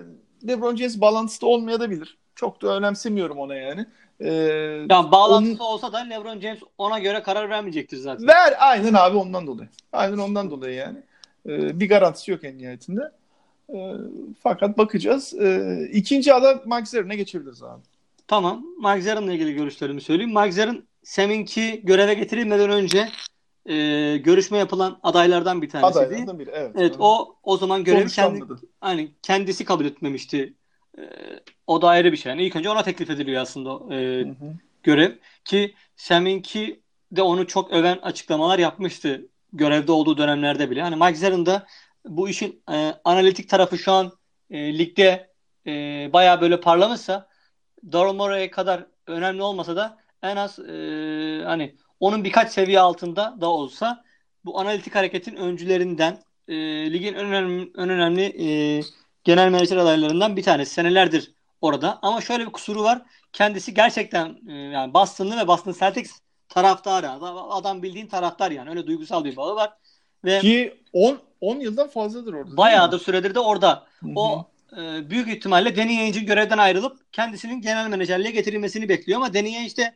[0.47, 2.17] LeBron James bağlantısı da olmayabilir.
[2.35, 3.85] Çok da önemsemiyorum ona yani.
[4.19, 4.33] Ee,
[4.89, 5.73] ya bağlantısı onun...
[5.73, 8.27] olsa da LeBron James ona göre karar vermeyecektir zaten.
[8.27, 9.69] Ver aynen abi ondan dolayı.
[9.93, 10.97] Aynen ondan dolayı yani.
[11.45, 13.11] Ee, bir garantisi yok en nihayetinde.
[13.73, 13.77] E,
[14.43, 15.33] fakat bakacağız.
[15.33, 17.81] E, ikinci ada Mike Zerrin'e geçebiliriz abi.
[18.27, 18.65] Tamam.
[18.79, 20.33] Mike Zerrin'le ilgili görüşlerimi söyleyeyim.
[20.33, 23.09] Mike Zerrin Seminki göreve getirilmeden önce
[23.65, 23.75] e,
[24.17, 26.05] görüşme yapılan adaylardan bir tanesiydi.
[26.05, 26.71] Adaylardan biri evet.
[26.75, 28.43] Evet o o zaman görevi kendi,
[28.81, 30.53] hani kendisi kabul etmemişti.
[30.97, 31.01] E,
[31.67, 32.29] o da ayrı bir şey.
[32.29, 34.53] Yani ilk önce ona teklif ediliyor aslında e, hı hı.
[34.83, 35.11] görev.
[35.45, 40.81] Ki Seminki de onu çok öven açıklamalar yapmıştı görevde olduğu dönemlerde bile.
[40.81, 41.47] Hani Mike Zerrin
[42.05, 44.11] bu işin e, analitik tarafı şu an
[44.49, 45.29] e, ligde
[45.67, 45.71] e,
[46.13, 47.27] bayağı böyle parlamışsa
[47.91, 53.49] Daryl Morey'e kadar önemli olmasa da en az e, hani onun birkaç seviye altında da
[53.49, 54.03] olsa
[54.45, 56.55] bu analitik hareketin öncülerinden e,
[56.93, 58.81] ligin en önemli, en önemli e,
[59.23, 60.73] genel menajer adaylarından bir tanesi.
[60.73, 61.99] Senelerdir orada.
[62.01, 63.01] Ama şöyle bir kusuru var.
[63.33, 66.11] Kendisi gerçekten e, yani Boston'lı ve Boston Celtics
[66.49, 67.09] taraftarı.
[67.49, 68.69] Adam bildiğin taraftar yani.
[68.69, 69.73] Öyle duygusal bir bağı var.
[70.25, 72.57] Ve Ki 10 10 yıldan fazladır orada.
[72.57, 73.85] Bayağıdır süredir de orada.
[73.99, 74.11] Hı-hı.
[74.15, 79.57] O e, büyük ihtimalle Danny Ainge görevden ayrılıp kendisinin genel menajerliğe getirilmesini bekliyor ama Danny
[79.57, 79.95] Ainge de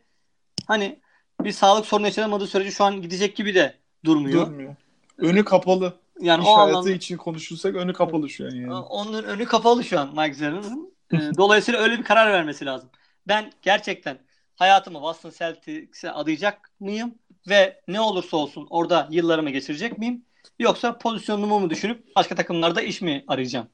[0.69, 0.99] hani
[1.43, 4.47] bir sağlık sorunu yaşamadığı sürece şu an gidecek gibi de durmuyor.
[4.47, 4.75] Durmuyor.
[5.17, 5.93] Önü kapalı.
[6.19, 8.73] Yani İş o hayatı anlamda, için konuşursak önü kapalı şu an yani.
[8.73, 10.93] Onun önü kapalı şu an Mike Zerrin'in.
[11.13, 12.89] E, dolayısıyla öyle bir karar vermesi lazım.
[13.27, 14.17] Ben gerçekten
[14.55, 17.15] hayatımı Boston Celtics'e adayacak mıyım?
[17.49, 20.25] Ve ne olursa olsun orada yıllarımı geçirecek miyim?
[20.59, 23.67] Yoksa pozisyonumu mu düşünüp başka takımlarda iş mi arayacağım?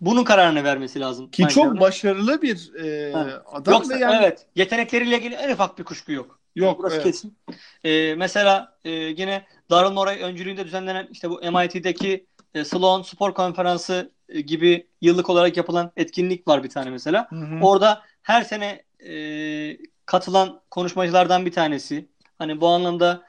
[0.00, 1.30] Bunun kararını vermesi lazım.
[1.30, 3.14] Ki çok başarılı bir e,
[3.46, 4.16] adam Yoksa, yani...
[4.22, 4.46] Evet.
[4.54, 6.38] Yetenekleriyle ilgili en ufak bir kuşku yok.
[6.56, 6.78] Yok.
[6.78, 7.04] Burası evet.
[7.04, 7.38] kesin.
[7.84, 14.12] E, mesela e, yine Darren Morey öncülüğünde düzenlenen işte bu MIT'deki e, Sloan Spor Konferansı
[14.28, 17.26] e, gibi yıllık olarak yapılan etkinlik var bir tane mesela.
[17.30, 17.64] Hı hı.
[17.64, 22.08] Orada her sene e, katılan konuşmacılardan bir tanesi.
[22.38, 23.22] Hani bu anlamda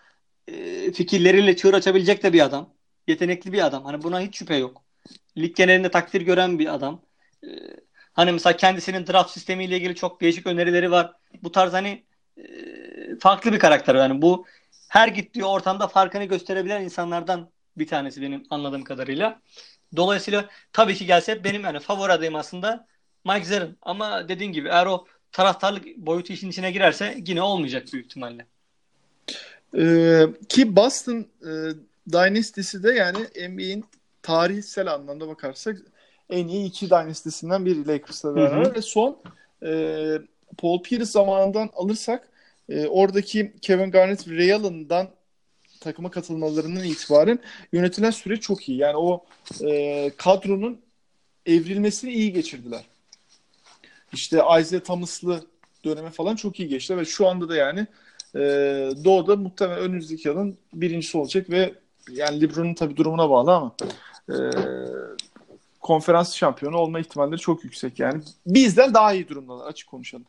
[0.47, 2.69] e, fikirleriyle çığır açabilecek de bir adam.
[3.07, 3.83] Yetenekli bir adam.
[3.83, 4.83] Hani buna hiç şüphe yok.
[5.37, 7.01] Lig genelinde takdir gören bir adam.
[7.43, 7.47] E,
[8.13, 11.13] hani mesela kendisinin draft sistemiyle ilgili çok değişik önerileri var.
[11.43, 12.03] Bu tarz hani
[12.37, 12.43] e,
[13.19, 13.95] farklı bir karakter.
[13.95, 14.45] Yani bu
[14.87, 19.41] her gittiği ortamda farkını gösterebilen insanlardan bir tanesi benim anladığım kadarıyla.
[19.95, 22.87] Dolayısıyla tabii ki gelse benim yani favori adayım aslında
[23.25, 23.77] Mike Zerrin.
[23.81, 28.45] Ama dediğin gibi eğer o taraftarlık boyutu işin içine girerse yine olmayacak büyük ihtimalle.
[29.77, 31.51] Ee, ki Boston e,
[32.11, 33.85] Dynasty'si de yani NBA'in
[34.21, 35.77] tarihsel anlamda bakarsak
[36.29, 39.17] en iyi iki Dynasty'sinden biri Lakers'la beraber ve son
[39.65, 39.71] e,
[40.57, 42.29] Paul Pierce zamanından alırsak
[42.69, 45.07] e, oradaki Kevin Garnett ve Ray Allen'dan
[45.79, 47.39] takıma katılmalarının itibaren
[47.73, 48.77] yönetilen süre çok iyi.
[48.77, 49.25] Yani o
[49.63, 50.81] e, kadronun
[51.45, 52.85] evrilmesini iyi geçirdiler.
[54.13, 55.45] İşte Isaiah Thomas'lı
[55.85, 57.87] döneme falan çok iyi geçti ve şu anda da yani
[58.35, 58.39] e,
[59.05, 61.73] Doğu'da muhtemelen önümüzdeki yılın birincisi olacak ve
[62.11, 63.75] yani LeBron'un tabii durumuna bağlı ama
[64.29, 64.39] e,
[65.79, 68.23] konferans şampiyonu olma ihtimalleri çok yüksek yani.
[68.45, 70.25] Bizden daha iyi durumdalar açık konuşalım.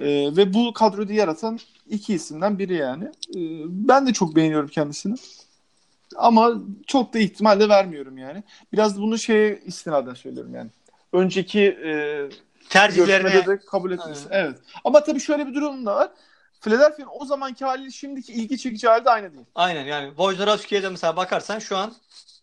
[0.00, 3.04] E, ve bu kadroyu yaratan iki isimden biri yani.
[3.04, 5.14] E, ben de çok beğeniyorum kendisini.
[6.16, 6.52] Ama
[6.86, 8.42] çok da ihtimalle vermiyorum yani.
[8.72, 10.70] Biraz bunu şeye istinaden söylüyorum yani.
[11.12, 11.92] Önceki e,
[12.68, 14.28] tercihlerine de kabul etmesi.
[14.30, 14.46] Evet.
[14.46, 14.58] evet.
[14.84, 16.10] Ama tabii şöyle bir durum da var.
[16.60, 19.46] Philadelphia'nın o zamanki hali şimdiki ilgi çekici hali de aynı değil.
[19.54, 21.92] Aynen yani Wojnarowski'ye de mesela bakarsan şu an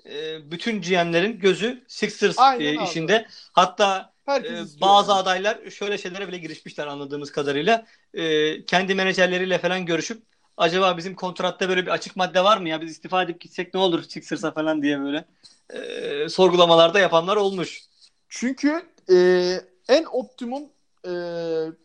[0.10, 3.28] e, bütün GM'lerin gözü Sixers e, işinde.
[3.54, 4.42] Hatta e,
[4.82, 5.20] bazı yani.
[5.20, 7.86] adaylar şöyle şeylere bile girişmişler anladığımız kadarıyla.
[8.14, 10.24] E, kendi menajerleriyle falan görüşüp
[10.58, 13.80] acaba bizim kontratta böyle bir açık madde var mı ya biz istifa edip gitsek ne
[13.80, 15.26] olur Sixers'a falan diye böyle
[15.70, 17.82] e, sorgulamalarda yapanlar olmuş.
[18.30, 19.16] Çünkü e,
[19.90, 20.64] en optimum
[21.06, 21.12] e,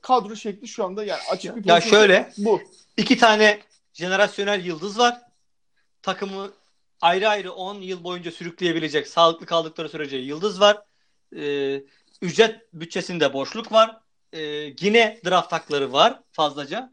[0.02, 2.60] kadro şekli şu anda yani açık bir Ya şöyle bu.
[2.96, 3.60] iki tane
[3.92, 5.20] jenerasyonel yıldız var.
[6.02, 6.50] Takımı
[7.02, 10.82] ayrı ayrı 10 yıl boyunca sürükleyebilecek sağlıklı kaldıkları sürece yıldız var.
[11.36, 11.82] Ee,
[12.22, 14.00] ücret bütçesinde boşluk var.
[14.32, 14.40] Ee,
[14.80, 16.92] yine draft hakları var fazlaca.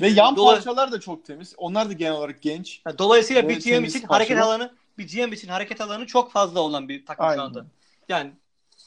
[0.00, 1.54] Ve yan Dolay- parçalar da çok temiz.
[1.56, 2.82] Onlar da genel olarak genç.
[2.98, 7.06] Dolayısıyla bir GM için hareket alanı bir GM için hareket alanı çok fazla olan bir
[7.06, 7.36] takım Aynen.
[7.36, 7.66] şu anda.
[8.08, 8.32] Yani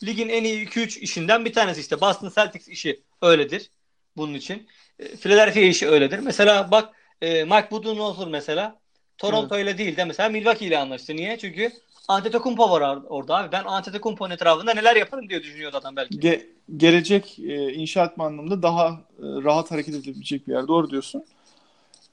[0.03, 2.01] ligin en iyi 2-3 işinden bir tanesi işte.
[2.01, 3.71] Boston Celtics işi öyledir
[4.17, 4.67] bunun için.
[4.99, 6.19] E, Philadelphia işi öyledir.
[6.19, 8.79] Mesela bak e, Mike Budenholzer mesela
[9.17, 9.65] Toronto evet.
[9.65, 11.15] ile değil de mesela Milwaukee ile anlaştı.
[11.15, 11.37] Niye?
[11.37, 11.71] Çünkü
[12.07, 13.51] Antetokounmpo var orada abi.
[13.51, 16.19] Ben Antetokounmpo'nun etrafında neler yaparım diye düşünüyordu adam belki.
[16.19, 16.45] Ge-
[16.77, 20.67] gelecek e, inşaat anlamında daha e, rahat hareket edebilecek bir yer.
[20.67, 21.23] Doğru diyorsun.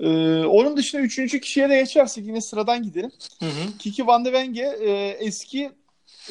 [0.00, 3.12] Ee, onun dışında üçüncü kişiye de geçersek yine sıradan gidelim.
[3.40, 3.78] Hı hı.
[3.78, 4.90] Kiki Van de Wenge e,
[5.20, 5.72] eski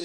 [0.00, 0.04] e,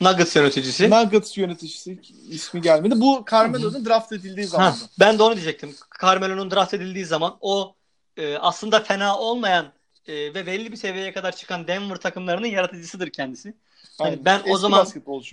[0.00, 0.90] Nuggets yöneticisi.
[0.90, 1.98] Nuggets yöneticisi
[2.30, 3.00] ismi gelmedi.
[3.00, 4.74] Bu Carmelo'nun draft edildiği zaman.
[5.00, 5.74] Ben de onu diyecektim.
[6.02, 7.74] Carmelo'nun draft edildiği zaman o
[8.16, 9.72] e, aslında fena olmayan
[10.06, 13.54] e, ve belli bir seviyeye kadar çıkan Denver takımlarının yaratıcısıdır kendisi.
[13.98, 14.86] Hani ben Eski o zaman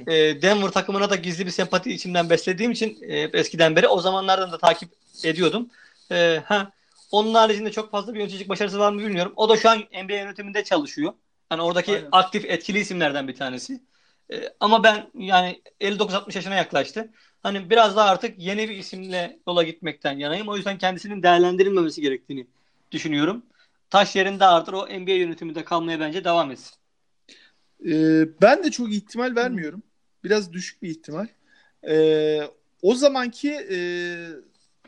[0.07, 4.51] e, Denver takımına da gizli bir sempati içimden beslediğim için e, eskiden beri o zamanlardan
[4.51, 4.89] da takip
[5.23, 5.69] ediyordum.
[6.11, 6.71] E, ha,
[7.11, 9.33] onun haricinde çok fazla bir yöneticilik başarısı var mı bilmiyorum.
[9.35, 11.13] O da şu an NBA yönetiminde çalışıyor.
[11.49, 12.07] Hani oradaki Aynen.
[12.11, 13.81] aktif etkili isimlerden bir tanesi.
[14.31, 17.09] Ee, ama ben yani 59-60 yaşına yaklaştı.
[17.43, 20.47] Hani biraz daha artık yeni bir isimle yola gitmekten yanayım.
[20.47, 22.47] O yüzden kendisinin değerlendirilmemesi gerektiğini
[22.91, 23.43] düşünüyorum.
[23.89, 26.73] Taş yerinde artır o NBA yönetiminde kalmaya bence devam etsin.
[27.86, 29.84] Ee, ben de çok ihtimal vermiyorum.
[30.23, 31.28] Biraz düşük bir ihtimal.
[31.88, 32.41] Ee,
[32.82, 33.78] o zamanki e,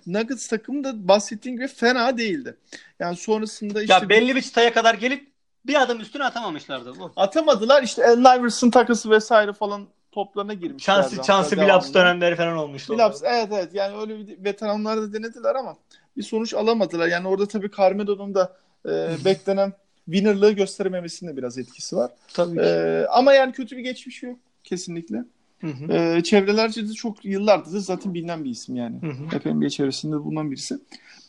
[0.07, 2.57] Nuggets takımı da bahsettiğin gibi fena değildi.
[2.99, 3.93] Yani sonrasında işte...
[3.93, 5.31] Ya belli bir çıtaya kadar gelip
[5.65, 7.11] bir adım üstüne atamamışlardı bu.
[7.15, 10.93] Atamadılar işte Allen Iverson takası vesaire falan toplarına girmişler.
[10.93, 12.93] Şansı, şansı Billups dönemleri falan olmuştu.
[12.93, 15.77] Billups evet evet yani öyle bir veteranlar da denediler ama
[16.17, 17.07] bir sonuç alamadılar.
[17.07, 18.89] Yani orada tabii Carmelo'nun da e,
[19.25, 19.73] beklenen
[20.05, 22.11] winnerlığı gösterememesinin de biraz etkisi var.
[22.33, 22.61] Tabii ki.
[22.61, 25.23] E, ama yani kötü bir geçmiş yok kesinlikle.
[25.61, 25.93] Hı hı.
[25.93, 29.01] E, çevrelerce de çok yıllardır zaten bilinen bir isim yani.
[29.01, 30.79] Hı NBA çevresinde bulunan birisi.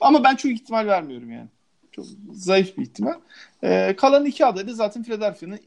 [0.01, 1.49] Ama ben çok ihtimal vermiyorum yani.
[1.92, 3.14] Çok zayıf bir ihtimal.
[3.62, 5.59] E, kalan iki aday da zaten Philadelphia'nın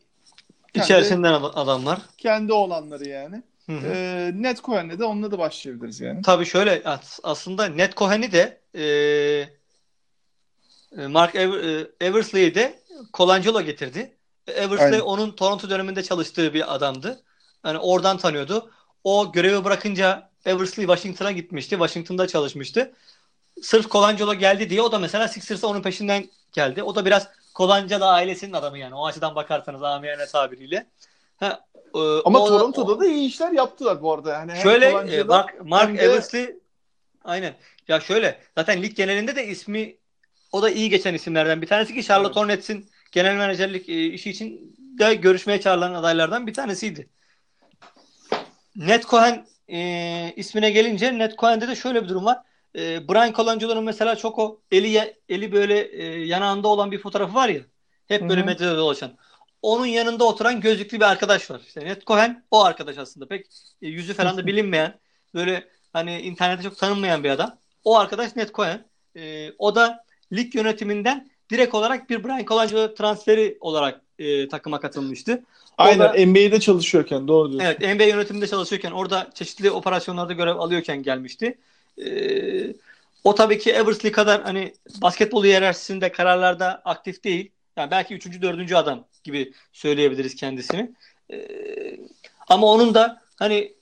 [0.75, 1.99] içerisinden adamlar.
[2.17, 3.43] Kendi olanları yani.
[3.65, 3.87] Hı hı.
[3.87, 6.21] E, Net Cohen'le de onunla da başlayabiliriz yani.
[6.21, 6.83] Tabii şöyle
[7.23, 8.83] aslında Net Cohen'i de e,
[10.97, 12.79] e Mark Ever, e, Eversley'i de
[13.13, 14.17] Colangelo getirdi.
[14.47, 14.99] Eversley Aynen.
[14.99, 17.23] onun Toronto döneminde çalıştığı bir adamdı.
[17.65, 18.71] Yani oradan tanıyordu.
[19.03, 21.69] O görevi bırakınca Eversley Washington'a gitmişti.
[21.69, 22.93] Washington'da çalışmıştı
[23.61, 26.83] sırf Colangelo geldi diye o da mesela Sixers'a onun peşinden geldi.
[26.83, 28.95] O da biraz Colangelo ailesinin adamı yani.
[28.95, 30.87] O açıdan bakarsanız amiyane tabiriyle.
[31.37, 34.33] Ha, e, Ama o, Toronto'da o, da iyi işler yaptılar bu arada.
[34.33, 36.01] Yani şöyle e, Mark, Mark de...
[36.01, 36.55] Eversley
[37.25, 37.55] aynen.
[37.87, 39.97] Ya şöyle zaten lig genelinde de ismi
[40.51, 42.37] o da iyi geçen isimlerden bir tanesi ki Charlotte evet.
[42.37, 47.09] Hornets'in genel menajerlik e, işi için de görüşmeye çağrılan adaylardan bir tanesiydi.
[48.75, 52.37] Ned Cohen e, ismine gelince Ned Cohen'de de şöyle bir durum var.
[52.75, 57.49] E, Brian Colangelo mesela çok o eli eli böyle e, yanağında olan bir fotoğrafı var
[57.49, 57.61] ya.
[58.07, 58.45] Hep böyle Hı-hı.
[58.45, 59.17] medyada dolaşan.
[59.61, 61.61] Onun yanında oturan gözlüklü bir arkadaş var.
[61.67, 63.27] İşte Ned Cohen o arkadaş aslında.
[63.27, 63.45] Pek
[63.81, 64.99] e, yüzü falan da bilinmeyen,
[65.33, 67.57] böyle hani internette çok tanınmayan bir adam.
[67.83, 68.85] O arkadaş Ned Cohen.
[69.15, 70.03] E, o da
[70.33, 75.43] lig yönetiminden direkt olarak bir Brian Colangelo transferi olarak e, takıma katılmıştı.
[75.77, 77.67] Aynen da, NBA'de çalışıyorken doğru diyorsun.
[77.67, 81.57] Evet NBA yönetiminde çalışıyorken orada çeşitli operasyonlarda görev alıyorken gelmişti.
[82.05, 82.73] Ee,
[83.23, 87.51] o tabii ki Eversley kadar hani basketbol hiyerarşisinde kararlarda aktif değil.
[87.77, 90.91] Yani belki üçüncü, dördüncü adam gibi söyleyebiliriz kendisini.
[91.31, 91.47] Ee,
[92.47, 93.73] ama onun da hani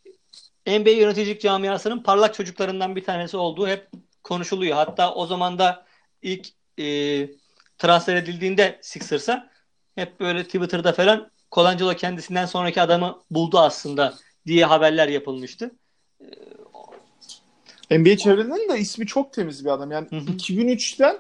[0.68, 3.88] NBA yöneticilik camiasının parlak çocuklarından bir tanesi olduğu hep
[4.24, 4.76] konuşuluyor.
[4.76, 5.86] Hatta o zaman da
[6.22, 6.48] ilk
[6.80, 6.86] e,
[7.78, 9.50] transfer edildiğinde Sixers'a
[9.96, 14.14] hep böyle Twitter'da falan Colangelo kendisinden sonraki adamı buldu aslında
[14.48, 15.72] diye haberler yapılmıştı.
[17.92, 19.92] NBA çevrelerinin de ismi çok temiz bir adam.
[19.92, 20.20] Yani hı hı.
[20.20, 21.18] 2003'ten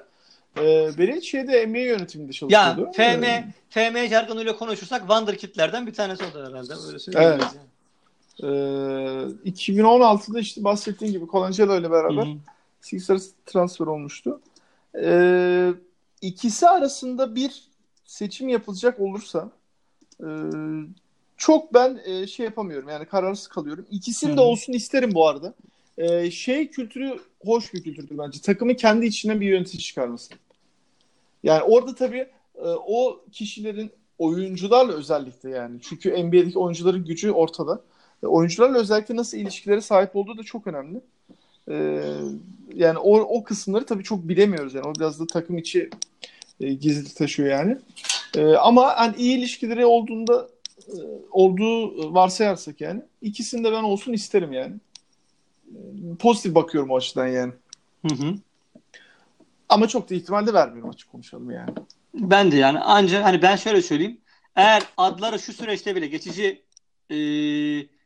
[0.57, 2.81] e, beri şeyde NBA yönetiminde çalışıyordu.
[2.81, 6.73] Ya FM, ee, FM jargonuyla konuşursak Wonderkid'lerden bir tanesi o da herhalde.
[6.73, 7.41] Öyle evet.
[7.41, 7.73] Yani.
[8.41, 12.27] Ee, 2016'da işte bahsettiğim gibi Colangelo ile beraber
[12.81, 14.41] Sixers transfer olmuştu.
[14.95, 15.71] Ee,
[16.21, 17.63] ikisi arasında bir
[18.05, 19.49] seçim yapılacak olursa
[20.19, 20.27] e,
[21.37, 23.85] çok ben e, şey yapamıyorum yani kararsız kalıyorum.
[23.91, 25.53] İkisinin de olsun isterim bu arada.
[25.97, 28.41] E, şey kültürü hoş bir kültürdür bence.
[28.41, 30.33] Takımı kendi içinden bir yönetici çıkarması.
[31.43, 35.79] Yani orada tabii e, o kişilerin oyuncularla özellikle yani.
[35.81, 37.81] Çünkü NBA'deki oyuncuların gücü ortada.
[38.23, 41.01] E, oyuncularla özellikle nasıl ilişkilere sahip olduğu da çok önemli.
[41.69, 41.75] E,
[42.73, 44.87] yani o, o kısımları tabii çok bilemiyoruz yani.
[44.87, 45.89] O biraz da takım içi
[46.59, 47.77] e, gizli taşıyor yani.
[48.37, 50.49] E, ama hani iyi ilişkileri olduğunda
[50.87, 50.95] e,
[51.31, 54.75] olduğu varsayarsak yani ikisinde ben olsun isterim yani.
[55.67, 55.79] E,
[56.19, 57.53] pozitif bakıyorum o açıdan yani.
[58.07, 58.35] Hı hı.
[59.69, 61.69] Ama çok da ihtimal de vermiyorum açık konuşalım yani.
[62.13, 64.17] Ben de yani ancak hani ben şöyle söyleyeyim.
[64.55, 66.61] Eğer adları şu süreçte bile geçici
[67.09, 67.15] e,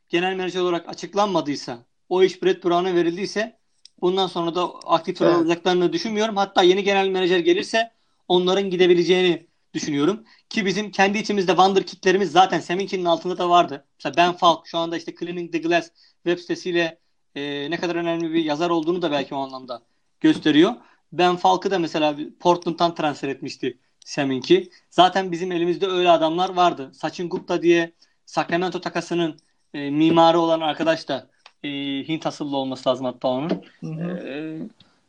[0.10, 3.58] genel menajer olarak açıklanmadıysa o iş Brett Brown'a verildiyse
[4.02, 5.36] bundan sonra da aktif evet.
[5.36, 6.38] olacaklarını düşünmüyorum.
[6.38, 7.92] Hatta yeni genel menajer gelirse
[8.28, 10.24] onların gidebileceğini düşünüyorum.
[10.50, 13.86] Ki bizim kendi içimizde Wonderkid'lerimiz zaten Seminki'nin altında da vardı.
[14.00, 15.90] Mesela Ben Falk şu anda işte Cleaning the Glass
[16.24, 17.00] web sitesiyle
[17.36, 19.82] e, ne kadar önemli bir yazar olduğunu da belki o anlamda
[20.20, 20.74] gösteriyor.
[21.12, 24.70] Ben Falk'ı da mesela Portland'dan transfer etmişti Seminki.
[24.90, 26.92] Zaten bizim elimizde öyle adamlar vardı.
[26.94, 27.92] Sachin Gupta diye
[28.26, 29.40] Sacramento takasının
[29.74, 31.28] e, mimarı olan arkadaş da
[31.64, 31.70] e,
[32.08, 33.64] Hint asıllı olması lazım hatta onun.
[34.00, 34.60] E,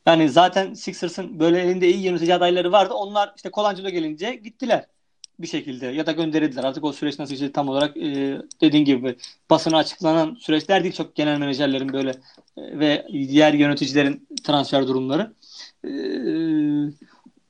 [0.06, 2.94] yani zaten Sixers'ın böyle elinde iyi yönetici adayları vardı.
[2.94, 4.86] Onlar işte Colangelo gelince gittiler
[5.38, 6.64] bir şekilde ya da gönderildiler.
[6.64, 9.16] Artık o süreç nasıl işte tam olarak e, dediğin gibi
[9.50, 12.10] basına açıklanan süreçler değil çok genel menajerlerin böyle
[12.56, 15.32] e, ve diğer yöneticilerin transfer durumları.
[15.84, 15.90] E,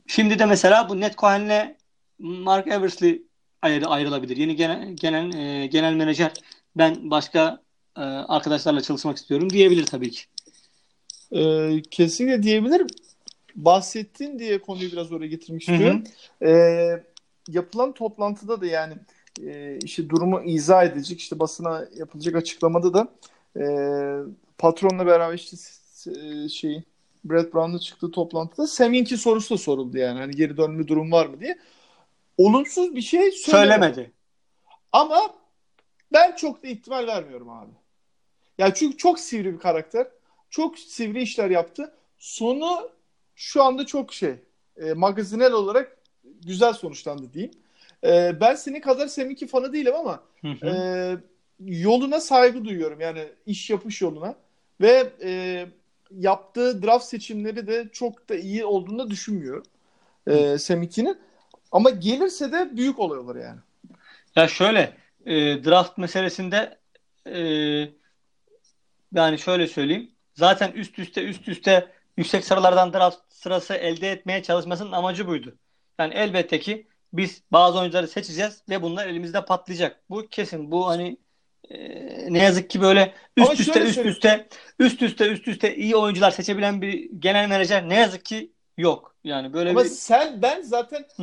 [0.07, 1.77] şimdi de mesela bu Ned Cohen'le
[2.19, 3.23] Mark Eversley
[3.63, 4.37] ayrı, ayrılabilir.
[4.37, 6.33] Yeni genel genel e, genel menajer
[6.79, 7.63] ben başka
[7.97, 10.21] e, arkadaşlarla çalışmak istiyorum diyebilir tabii ki.
[11.33, 12.87] E, kesinlikle diyebilir.
[13.55, 16.05] Bahsettin diye konuyu biraz oraya getirmek istiyorum.
[16.43, 16.51] Hı hı.
[16.51, 17.05] E,
[17.49, 18.95] yapılan toplantıda da yani
[19.47, 23.09] e, işte durumu izah edecek işte basına yapılacak açıklamada da
[23.57, 23.65] e,
[24.59, 25.57] patronla beraber işte
[26.11, 26.83] e, şey
[27.25, 30.19] Brett Brown'da çıktığı toplantıda Seminki sorusu da soruldu yani.
[30.19, 31.59] Hani geri dönme durum var mı diye.
[32.39, 33.81] Olumsuz bir şey söylemedi.
[33.81, 34.13] söylemedi.
[34.93, 35.35] Ama
[36.13, 37.71] ben çok da ihtimal vermiyorum abi.
[38.59, 40.07] Ya çünkü çok sivri bir karakter.
[40.51, 41.95] Çok sivri işler yaptı.
[42.19, 42.91] Sonu
[43.37, 44.35] şu anda çok şey.
[44.77, 45.97] E, magazinel olarak
[46.43, 47.55] güzel sonuçlandı diyeyim.
[48.05, 50.23] E, ben senin kadar Seminki fanı değilim ama
[50.65, 51.17] E,
[51.61, 53.01] yoluna saygı duyuyorum.
[53.01, 54.35] Yani iş yapış yoluna.
[54.81, 55.67] Ve e,
[56.11, 59.63] yaptığı draft seçimleri de çok da iyi olduğunu düşünmüyorum.
[60.27, 61.19] E, Seminki'nin.
[61.73, 63.59] Ama gelirse de büyük olay olur yani.
[64.37, 64.97] Ya şöyle
[65.29, 66.79] e, draft meselesinde
[67.27, 67.41] e,
[69.15, 70.11] yani şöyle söyleyeyim.
[70.35, 75.55] Zaten üst üste üst üste yüksek sıralardan draft sırası elde etmeye çalışmasının amacı buydu.
[75.99, 80.01] Yani elbette ki biz bazı oyuncuları seçeceğiz ve bunlar elimizde patlayacak.
[80.11, 80.71] Bu kesin.
[80.71, 81.17] Bu hani
[81.71, 81.79] e,
[82.33, 84.17] ne yazık ki böyle üst üste üst söyleyeyim.
[84.17, 84.49] üste
[84.79, 89.17] üst üste üst üste iyi oyuncular seçebilen bir genel menajer ne yazık ki yok.
[89.25, 91.23] Yani böyle Ama bir sen ben zaten hı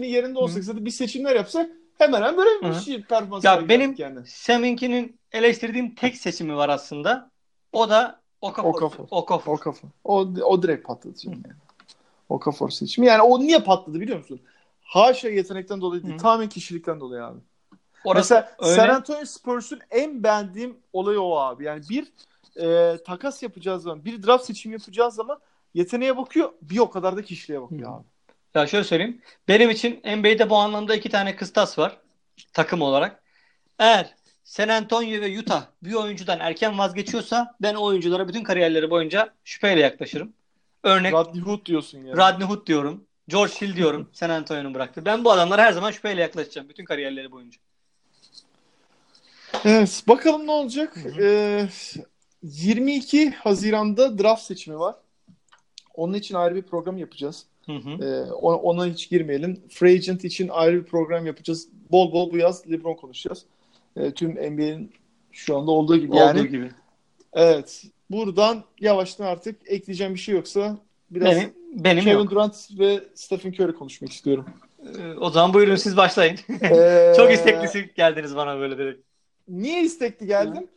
[0.00, 3.94] e, yerinde olsak zaten bir seçimler yapsak hemen hemen böyle bir şey performans Ya benim
[3.98, 4.26] yani.
[4.26, 7.30] Seminki'nin eleştirdiğim tek seçimi var aslında.
[7.72, 8.68] O da Okafor.
[8.68, 9.06] Okafor.
[9.10, 9.52] Okafor.
[9.52, 9.88] Okafor.
[10.04, 11.42] O, o direkt patlatıcı yani.
[12.28, 13.06] Okafor seçimi.
[13.06, 14.40] Yani o niye patladı biliyor musun?
[14.82, 16.14] Haşa yetenekten dolayı değil.
[16.14, 16.18] Hı.
[16.18, 17.38] Tamamen kişilikten dolayı abi.
[18.04, 18.76] Orası Mesela öyle.
[18.76, 21.64] San Antonio Spurs'un en beğendiğim olayı o abi.
[21.64, 22.12] Yani bir
[22.56, 25.40] e, takas yapacağız zaman, bir draft seçimi yapacağız zaman
[25.74, 27.94] yeteneğe bakıyor, bir o kadar da kişiliğe bakıyor Hı.
[27.94, 28.04] abi.
[28.54, 29.22] Ya şöyle söyleyeyim.
[29.48, 31.96] Benim için NBA'de bu anlamda iki tane kıstas var.
[32.52, 33.22] Takım olarak.
[33.78, 39.34] Eğer San Antonio ve Utah bir oyuncudan erken vazgeçiyorsa ben o oyunculara bütün kariyerleri boyunca
[39.44, 40.32] şüpheyle yaklaşırım.
[40.82, 42.16] Örnek Rodney Hood diyorsun yani.
[42.16, 43.04] Rodney Hood diyorum.
[43.28, 44.10] George Hill diyorum.
[44.12, 45.04] San Antonio'nun bıraktı.
[45.04, 46.68] Ben bu adamlara her zaman şüpheyle yaklaşacağım.
[46.68, 47.58] Bütün kariyerleri boyunca.
[49.64, 50.96] Evet, bakalım ne olacak.
[50.96, 51.22] Hı hı.
[51.22, 51.68] Ee,
[52.42, 54.94] 22 Haziran'da draft seçimi var.
[55.94, 57.46] Onun için ayrı bir program yapacağız.
[57.66, 58.04] Hı hı.
[58.04, 59.60] Ee, ona, ona hiç girmeyelim.
[59.68, 61.68] Free Agent için ayrı bir program yapacağız.
[61.92, 63.44] Bol bol bu yaz LeBron konuşacağız.
[63.96, 64.92] Ee, tüm NBA'nin
[65.32, 66.16] şu anda olduğu gibi.
[66.16, 66.70] Yani Olduğu gibi.
[67.32, 67.84] evet.
[68.10, 70.78] Buradan yavaştan artık ekleyeceğim bir şey yoksa
[71.10, 72.30] biraz Benim, benim Kevin yok.
[72.30, 74.46] Durant ve Stephen Curry konuşmak istiyorum.
[74.98, 76.36] Ee, O zaman buyurun siz başlayın.
[76.62, 79.00] Ee, Çok isteklisi geldiniz bana böyle direkt.
[79.48, 80.68] Niye istekli geldim?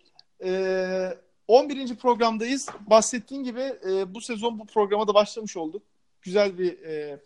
[0.44, 1.10] Ee,
[1.48, 1.96] 11.
[1.96, 2.70] programdayız.
[2.90, 5.82] Bahsettiğin gibi e, bu sezon bu programa da başlamış olduk.
[6.26, 7.20] Güzel bir e,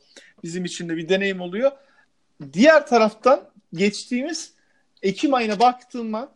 [0.44, 1.72] bizim için de bir deneyim oluyor.
[2.54, 4.54] Diğer taraftan geçtiğimiz
[5.02, 6.32] Ekim ayına baktığımda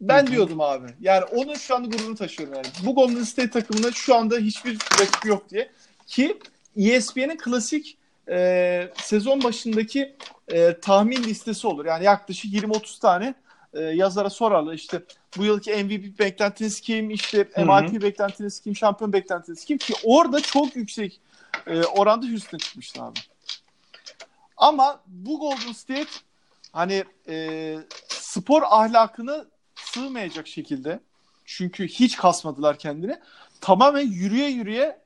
[0.00, 0.32] ben Hı hı.
[0.32, 0.86] diyordum abi.
[1.00, 2.66] Yani onun şu anda gururunu taşıyorum yani.
[2.84, 5.70] Bu Golden State takımına şu anda hiçbir rakibi yok diye.
[6.06, 6.38] Ki
[6.76, 10.16] ESPN'in klasik e, sezon başındaki
[10.48, 11.84] e, tahmin listesi olur.
[11.84, 13.34] Yani yaklaşık 20-30 tane
[13.74, 15.02] e, yazara sorarlar işte
[15.36, 17.38] bu yılki MVP beklentiniz kim, işte.
[17.38, 21.20] MIP beklentiniz kim, şampiyon beklentiniz kim ki orada çok yüksek
[21.66, 23.18] e, oranda Houston çıkmıştı abi.
[24.56, 26.10] Ama bu Golden State
[26.72, 27.76] hani e,
[28.08, 31.00] spor ahlakını sığmayacak şekilde
[31.44, 33.18] çünkü hiç kasmadılar kendini.
[33.60, 35.00] Tamamen yürüye yürüye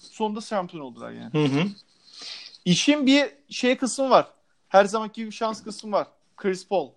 [0.00, 1.32] sonunda şampiyon oldular yani.
[1.32, 1.66] Hı hı.
[2.64, 4.26] İşin bir şey kısmı var.
[4.68, 6.06] Her zamanki gibi şans kısmı var.
[6.36, 6.90] Chris Paul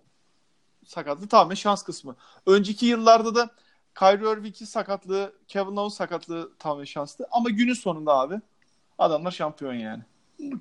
[0.86, 2.16] sakatlığı tamamen şans kısmı.
[2.46, 3.50] Önceki yıllarda da
[3.98, 7.26] Kyrie Irving'in sakatlığı, Kevin Love'ın sakatlığı tamamen şanslı.
[7.30, 8.40] Ama günün sonunda abi
[8.98, 10.02] adamlar şampiyon yani.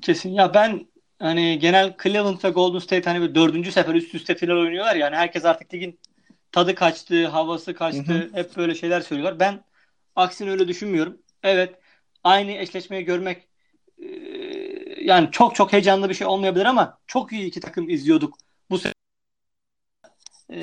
[0.01, 0.29] Kesin.
[0.29, 0.87] Ya ben
[1.19, 5.05] hani genel Cleveland ve Golden State hani böyle dördüncü sefer üst üste final oynuyorlar ya.
[5.05, 5.99] Yani herkes artık ligin
[6.51, 8.13] tadı kaçtı, havası kaçtı.
[8.13, 9.39] Hı Hep böyle şeyler söylüyorlar.
[9.39, 9.63] Ben
[10.15, 11.17] aksine öyle düşünmüyorum.
[11.43, 11.75] Evet
[12.23, 13.47] aynı eşleşmeyi görmek
[14.01, 14.07] e,
[15.01, 18.37] yani çok çok heyecanlı bir şey olmayabilir ama çok iyi iki takım izliyorduk
[18.69, 18.93] bu sene.
[20.53, 20.59] E,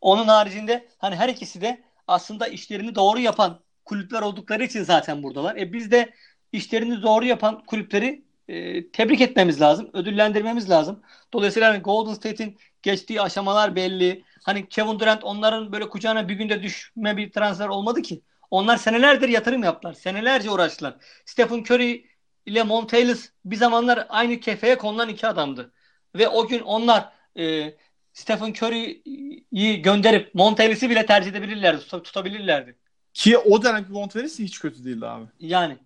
[0.00, 5.56] onun haricinde hani her ikisi de aslında işlerini doğru yapan kulüpler oldukları için zaten buradalar.
[5.56, 6.14] E biz de
[6.52, 11.02] işlerini doğru yapan kulüpleri e, tebrik etmemiz lazım, ödüllendirmemiz lazım.
[11.32, 14.24] Dolayısıyla hani Golden State'in geçtiği aşamalar belli.
[14.42, 18.22] Hani Kevin Durant onların böyle kucağına bir günde düşme bir transfer olmadı ki.
[18.50, 19.94] Onlar senelerdir yatırım yaptılar.
[19.94, 20.94] Senelerce uğraştılar.
[21.24, 22.06] Stephen Curry
[22.46, 25.72] ile Monta Ellis bir zamanlar aynı kefeye konulan iki adamdı.
[26.14, 27.74] Ve o gün onlar e,
[28.12, 32.78] Stephen Curry'yi gönderip Monta Ellis'i bile tercih edebilirlerdi, tut- tutabilirlerdi.
[33.14, 35.24] Ki o dönemki Monteverest hiç kötü değildi abi.
[35.40, 35.78] Yani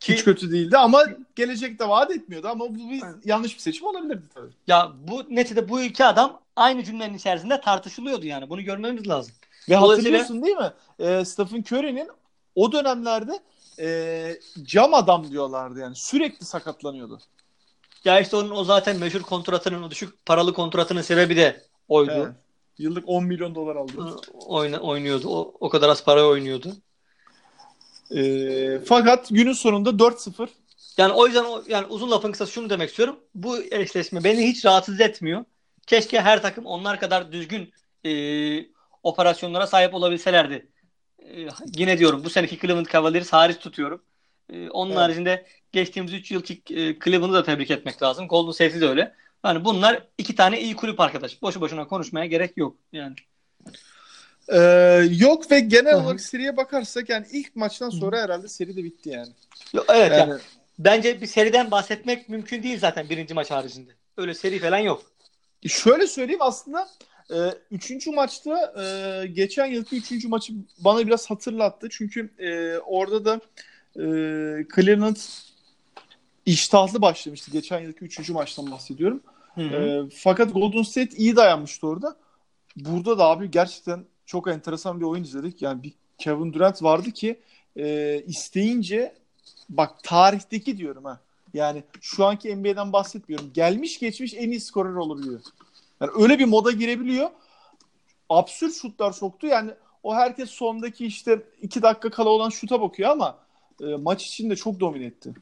[0.00, 1.04] ki Hiç kötü değildi ama
[1.36, 4.50] gelecekte vaat etmiyordu ama bu bir yanlış bir seçim olabilirdi tabii.
[4.66, 8.50] ya bu neticede bu iki adam aynı cümlenin içerisinde tartışılıyordu yani.
[8.50, 9.34] Bunu görmemiz lazım.
[9.68, 10.72] Ve Dolayısıyla- hatırlıyorsun değil mi?
[10.98, 12.08] Ee, Stephen Curry'nin
[12.54, 13.40] o dönemlerde
[13.78, 15.96] e, cam adam diyorlardı yani.
[15.96, 17.18] Sürekli sakatlanıyordu.
[18.04, 22.12] Ya işte onun o zaten meşhur kontratının, o düşük paralı kontratının sebebi de oydu.
[22.14, 22.32] Evet.
[22.78, 24.16] Yıllık 10 milyon dolar aldı.
[24.32, 25.28] Oyna, oynuyordu.
[25.28, 26.72] O, o kadar az para oynuyordu.
[28.16, 30.48] Ee, fakat günün sonunda 4-0
[30.98, 33.20] Yani o yüzden o, yani uzun lafın kısası şunu demek istiyorum.
[33.34, 35.44] Bu eşleşme beni hiç rahatsız etmiyor.
[35.86, 37.72] Keşke her takım onlar kadar düzgün
[38.06, 38.12] e,
[39.02, 40.68] operasyonlara sahip olabilselerdi.
[41.18, 44.02] E, yine diyorum bu seneki Cleveland Cavaliers hariç tutuyorum.
[44.52, 45.00] E, onun Evet.
[45.00, 48.28] haricinde geçtiğimiz 3 yılki e, Cleveland'ı da tebrik etmek lazım.
[48.28, 49.14] Golden State'i de öyle.
[49.44, 51.42] Yani bunlar iki tane iyi kulüp arkadaş.
[51.42, 52.76] Boşu boşuna konuşmaya gerek yok.
[52.92, 53.14] Yani
[54.48, 54.58] Ee,
[55.10, 59.32] yok ve genel olarak seriye bakarsak yani ilk maçtan sonra herhalde seri de bitti yani.
[59.72, 60.40] Yo, evet yani Yani
[60.78, 63.90] bence bir seriden bahsetmek mümkün değil zaten birinci maç haricinde.
[64.16, 65.02] Öyle seri falan yok.
[65.66, 66.88] şöyle söyleyeyim aslında
[67.30, 67.36] e,
[67.70, 71.88] üçüncü maçta e, geçen yılki üçüncü maçı bana biraz hatırlattı.
[71.90, 73.40] Çünkü e, orada da
[73.96, 74.02] e,
[74.74, 75.16] Cleveland
[76.46, 77.50] iştahlı başlamıştı.
[77.50, 79.22] Geçen yılki üçüncü maçtan bahsediyorum.
[79.54, 79.76] Hı hı.
[79.76, 82.16] E, fakat Golden State iyi dayanmıştı orada.
[82.76, 85.62] Burada da abi gerçekten çok enteresan bir oyun izledik.
[85.62, 87.40] Yani bir Kevin Durant vardı ki
[87.76, 89.14] e, isteyince
[89.68, 91.20] bak tarihteki diyorum ha.
[91.54, 93.50] Yani şu anki NBA'den bahsetmiyorum.
[93.54, 95.40] Gelmiş geçmiş en iyi skorer olabiliyor.
[96.00, 97.30] Yani öyle bir moda girebiliyor.
[98.28, 99.46] Absürt şutlar soktu.
[99.46, 99.70] Yani
[100.02, 103.38] o herkes sondaki işte iki dakika kala olan şuta bakıyor ama
[103.80, 105.34] e, maç içinde çok domine etti.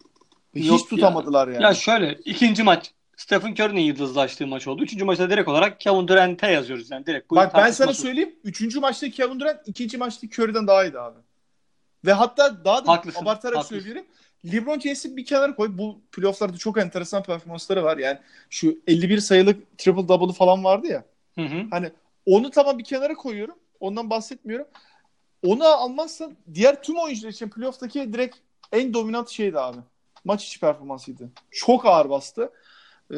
[0.54, 1.62] Yok hiç tutamadılar yani.
[1.62, 4.82] Ya şöyle ikinci maç Stephen Curry'nin yıldızlaştığı maç oldu.
[4.82, 7.30] Üçüncü maçta direkt olarak Kevin Durant'e yazıyoruz yani direkt.
[7.30, 8.34] Bak ben sana söyleyeyim.
[8.44, 11.18] Üçüncü maçta Kevin Durant ikinci maçta Curry'den daha iyiydi abi.
[12.04, 13.74] Ve hatta daha da Haklısın, abartarak haklısın.
[13.76, 14.04] söylüyorum.
[14.52, 15.78] LeBron James'i bir kenara koy.
[15.78, 17.98] Bu playoff'larda çok enteresan performansları var.
[17.98, 18.18] Yani
[18.50, 21.04] şu 51 sayılık triple double'ı falan vardı ya.
[21.34, 21.66] Hı hı.
[21.70, 21.90] Hani
[22.26, 23.54] onu tamam bir kenara koyuyorum.
[23.80, 24.66] Ondan bahsetmiyorum.
[25.46, 28.36] Onu almazsan diğer tüm oyuncular için playoff'taki direkt
[28.72, 29.78] en dominant şeydi abi.
[30.24, 31.30] Maç içi performansıydı.
[31.50, 32.50] Çok ağır bastı.
[33.14, 33.16] Ee,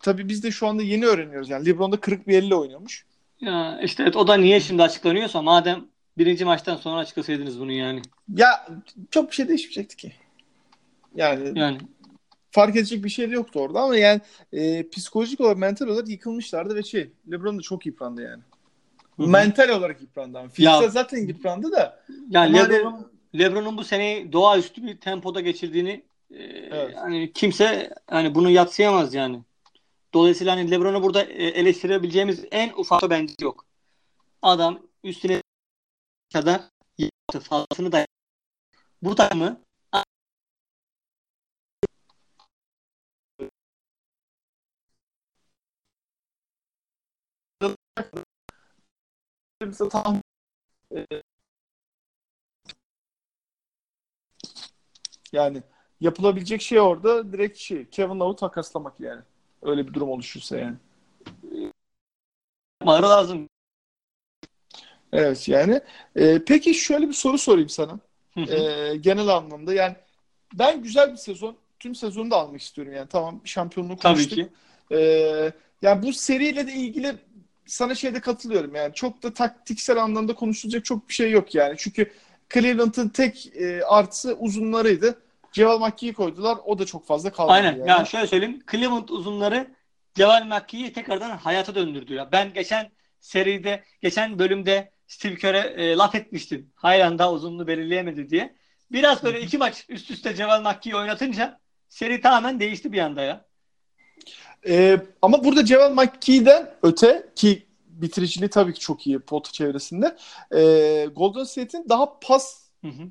[0.00, 1.50] tabii biz de şu anda yeni öğreniyoruz.
[1.50, 3.04] Yani LeBron'da kırık bir elle oynuyormuş.
[3.40, 5.84] Ya işte evet, o da niye şimdi açıklanıyorsa madem
[6.18, 8.02] birinci maçtan sonra açıklasaydınız bunu yani.
[8.34, 8.68] Ya
[9.10, 10.12] çok bir şey değişmeyecekti ki.
[11.14, 11.78] Yani Yani
[12.50, 14.20] fark edecek bir şey de yoktu orada ama yani
[14.52, 18.42] e, psikolojik olarak mental olarak yıkılmışlardı ve şey LeBron da çok yıprandı yani.
[19.16, 19.26] Hı hı.
[19.28, 22.04] Mental olarak yıprandı ama fiziksel Ya- zaten yıprandı da.
[22.30, 23.04] yani Ama LeBron, hani-
[23.38, 26.94] LeBron'un bu seneyi doğaüstü bir tempoda geçirdiğini e, Evet.
[26.96, 29.42] yani kimse hani bunu yatsıyamaz yani.
[30.14, 33.64] Dolayısıyla hani LeBron'u burada e, eleştirebileceğimiz en ufak bence yok.
[34.42, 35.42] Adam üstüne
[36.32, 36.62] kadar
[36.98, 38.06] yaptı fazlasını da
[39.02, 39.60] bu takımı
[49.90, 50.20] tam
[55.32, 55.62] yani
[56.00, 59.20] yapılabilecek şey orada direkt şey Kevin Love'u takaslamak yani.
[59.62, 60.76] Öyle bir durum oluşursa yani.
[62.80, 63.48] yapmaları lazım.
[65.12, 65.80] Evet yani.
[66.16, 67.98] E, peki şöyle bir soru sorayım sana.
[68.36, 69.96] E, genel anlamda yani
[70.54, 73.08] ben güzel bir sezon tüm sezonu da almak istiyorum yani.
[73.08, 74.38] Tamam şampiyonluğu Tabii konuştuk.
[74.38, 74.48] ki.
[74.92, 77.16] Ee, yani bu seriyle de ilgili
[77.66, 82.12] sana şeyde katılıyorum yani çok da taktiksel anlamda konuşulacak çok bir şey yok yani çünkü
[82.54, 85.18] Cleveland'ın tek e, artısı uzunlarıydı.
[85.56, 87.76] Ceval McGee'yi koydular o da çok fazla kalmadı Aynen.
[87.76, 87.88] yani.
[87.88, 88.62] Yani şöyle söyleyeyim.
[88.70, 89.66] Cleveland uzunları
[90.14, 92.32] Ceval McGee'yi tekrardan hayata döndürdü ya.
[92.32, 92.90] Ben geçen
[93.20, 96.70] seride, geçen bölümde Steve Kerr'e e, laf etmiştim.
[96.74, 98.56] Hayran daha uzunluğu belirleyemedi diye.
[98.92, 103.44] Biraz böyle iki maç üst üste Ceval McGee'yi oynatınca seri tamamen değişti bir anda ya.
[104.68, 110.16] Ee, ama burada Ceval McGee'den öte ki bitiriciliği tabii ki çok iyi pota çevresinde.
[110.54, 113.08] Ee, Golden State'in daha pasa Hı hı.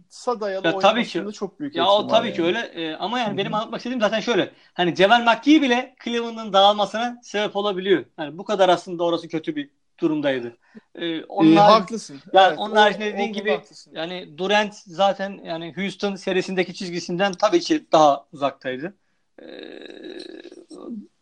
[0.64, 1.26] Ya tabii ki.
[1.34, 2.34] çok büyük Ya o tabii yani.
[2.34, 3.56] ki öyle E, ama yani Hı benim hı.
[3.56, 4.54] anlatmak istediğim zaten şöyle.
[4.74, 8.06] Hani Ceval McGee bile Cleveland'ın dağılmasına sebep olabiliyor.
[8.20, 9.70] Yani bu kadar aslında orası kötü bir
[10.00, 10.58] durumdaydı.
[10.96, 12.24] E, onun Ee, haklısın.
[12.34, 13.92] Yani Evet, onun o- haricinde o dediğin gibi haklısın.
[13.96, 18.98] yani Durant zaten yani Houston serisindeki çizgisinden tabii ki daha uzaktaydı.
[19.42, 19.46] Ee,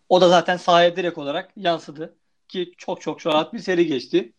[0.10, 2.16] o da zaten sahaya direkt olarak yansıdı
[2.48, 4.34] ki çok çok rahat bir seri geçti.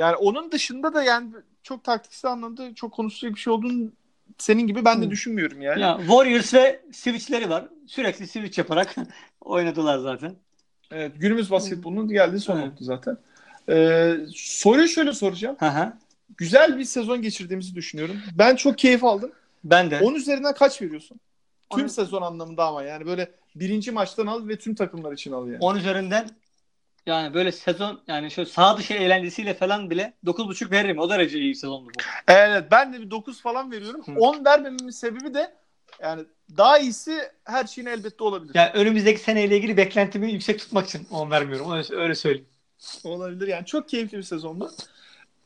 [0.00, 1.30] Yani onun dışında da yani
[1.62, 3.88] çok taktiksel anlamda çok konuşacak bir şey olduğunu
[4.38, 5.10] senin gibi ben de Hı.
[5.10, 5.80] düşünmüyorum yani.
[5.80, 7.64] Ya Warriors ve switchleri var.
[7.86, 8.94] Sürekli switch yaparak
[9.40, 10.34] oynadılar zaten.
[10.90, 12.66] Evet, günümüz basketbolunun geldiği son Evet.
[12.66, 13.16] nokta zaten.
[13.68, 15.56] Ee, soruyu şöyle soracağım.
[15.58, 15.92] Hı hı.
[16.36, 18.16] Güzel bir sezon geçirdiğimizi düşünüyorum.
[18.38, 19.32] Ben çok keyif aldım.
[19.64, 20.00] Ben de.
[20.00, 21.20] 10 üzerinden kaç veriyorsun?
[21.70, 25.46] Tüm On- sezon anlamında ama yani böyle birinci maçtan al ve tüm takımlar için al
[25.46, 25.58] yani.
[25.60, 26.28] 10 üzerinden
[27.10, 30.98] yani böyle sezon yani şöyle sağ dışı eğlencesiyle falan bile 9.5 veririm.
[30.98, 32.00] O derece iyi sezondu bu.
[32.28, 34.02] Evet ben de bir 9 falan veriyorum.
[34.06, 34.12] Hı.
[34.12, 35.54] 10 vermememin sebebi de
[36.02, 36.24] yani
[36.56, 38.54] daha iyisi her şeyin elbette olabilir.
[38.54, 41.72] Yani önümüzdeki seneyle ilgili beklentimi yüksek tutmak için 10 vermiyorum.
[41.72, 42.48] Öyle, öyle söyleyeyim.
[43.04, 44.70] Olabilir yani çok keyifli bir sezondu.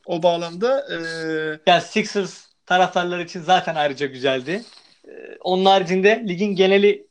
[0.05, 4.63] O bağlamda ee, Ya Sixers taraftarları için zaten ayrıca güzeldi.
[5.07, 7.07] Ee, Onun haricinde ligin geneli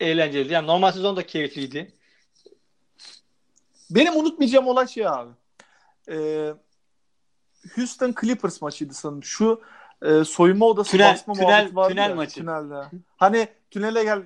[0.00, 0.52] eğlenceliydi.
[0.52, 1.92] Yani normal sezon da keyifliydi.
[3.90, 5.30] Benim unutmayacağım olay şey abi.
[6.10, 6.52] Ee,
[7.76, 9.24] Houston Clippers maçıydı sanırım.
[9.24, 9.60] Şu
[10.02, 12.34] e, soyunma odası Tünel- basma tünel- muhabbeti vardı tünel ya, maçı.
[12.34, 12.74] Tünelde.
[13.16, 14.22] Hani tünele gel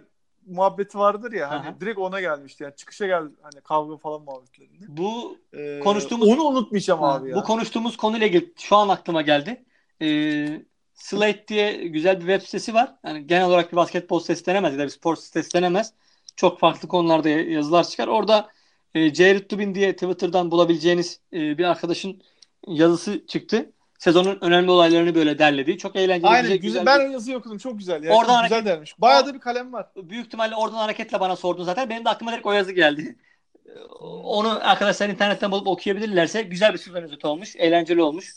[0.47, 1.81] muhabbeti vardır ya hani Aha.
[1.81, 4.85] direkt ona gelmişti yani çıkışa gel hani kavga falan muhabbetlerinde.
[4.89, 7.37] Bu Ee, Konuştuğumuz- onu unutmayacağım abi ya.
[7.37, 9.65] bu konuştuğumuz konuyla ilgili şu an aklıma geldi.
[10.03, 10.61] Ee,
[10.95, 12.95] Slate diye güzel bir web sitesi var.
[13.05, 15.93] Yani genel olarak bir basketbol sitesi denemez ya da bir spor sitesi denemez.
[16.37, 18.09] Çok farklı konularda yazılar çıkar.
[18.09, 18.49] Orada
[18.95, 22.23] e, Jared Dubin diye Twitter'dan bulabileceğiniz e, bir arkadaşın
[22.69, 23.71] yazısı çıktı.
[23.99, 25.79] Sezonun önemli olaylarını böyle derledi.
[25.79, 26.81] Çok eğlenceli, Aynen güzel, güzel.
[26.81, 28.03] güzel Ben bir- yazıyı okudum çok güzel.
[28.03, 29.01] Yani Oradan çok güzel hareket- dermiş.
[29.01, 29.87] Bayağı da bir kalem var.
[29.97, 31.91] büyük ihtimalle oradan hareketle bana sordun zaten.
[31.91, 33.17] Benim de aklıma direkt o yazı geldi.
[34.25, 37.57] Onu arkadaşlar internetten bulup okuyabilirlerse güzel bir sezon özeti olmuş.
[37.57, 38.35] Eğlenceli olmuş.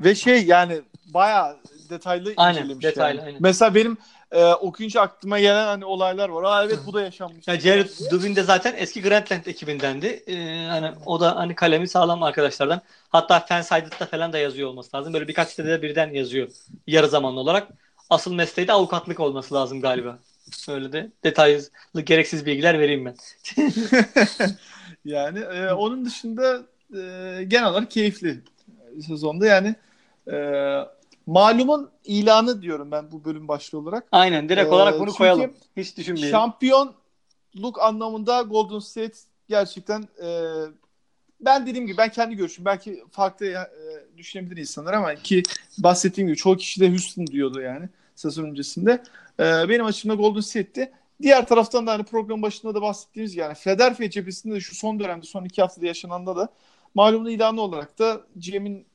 [0.00, 0.80] Ve şey yani
[1.14, 1.56] bayağı
[1.90, 3.26] detaylı Aynen, incelemiş detaylı, yani.
[3.26, 3.42] aynen.
[3.42, 3.96] Mesela benim
[4.32, 6.42] e, okuyunca aklıma gelen hani olaylar var.
[6.42, 7.48] Aa evet bu da yaşanmış.
[7.48, 10.06] Ya Jared Dubin de zaten eski Grantland ekibindendi.
[10.06, 12.82] Ee, hani o da hani kalemi sağlam arkadaşlardan.
[13.08, 15.14] Hatta Fansided'da falan da yazıyor olması lazım.
[15.14, 16.48] Böyle birkaç sitede birden yazıyor
[16.86, 17.68] yarı zamanlı olarak.
[18.10, 20.18] Asıl mesleği de avukatlık olması lazım galiba.
[20.68, 21.62] Öyle de detaylı
[22.04, 23.16] gereksiz bilgiler vereyim ben.
[25.04, 26.62] yani e, onun dışında
[26.94, 28.40] e, genel olarak keyifli
[29.06, 29.74] sezonda yani
[30.32, 30.36] e,
[31.30, 34.06] malumun ilanı diyorum ben bu bölüm başlığı olarak.
[34.12, 35.54] Aynen direkt Ee, olarak bunu çünkü koyalım.
[35.76, 36.30] Hiç düşünmeyelim.
[36.30, 39.18] Şampiyonluk anlamında Golden State
[39.48, 40.28] gerçekten e,
[41.40, 43.56] ben dediğim gibi ben kendi görüşüm belki farklı e,
[44.16, 45.42] düşünebilir insanlar ama ki
[45.78, 49.02] bahsettiğim gibi çoğu kişi de Houston diyordu yani sezon öncesinde.
[49.40, 50.92] E, benim açımda Golden State'ti.
[51.22, 55.26] Diğer taraftan da hani program başında da bahsettiğimiz yani Philadelphia cephesinde de şu son dönemde
[55.26, 56.48] son iki haftada yaşananda da
[56.94, 58.89] malumun ilanı olarak da GM'in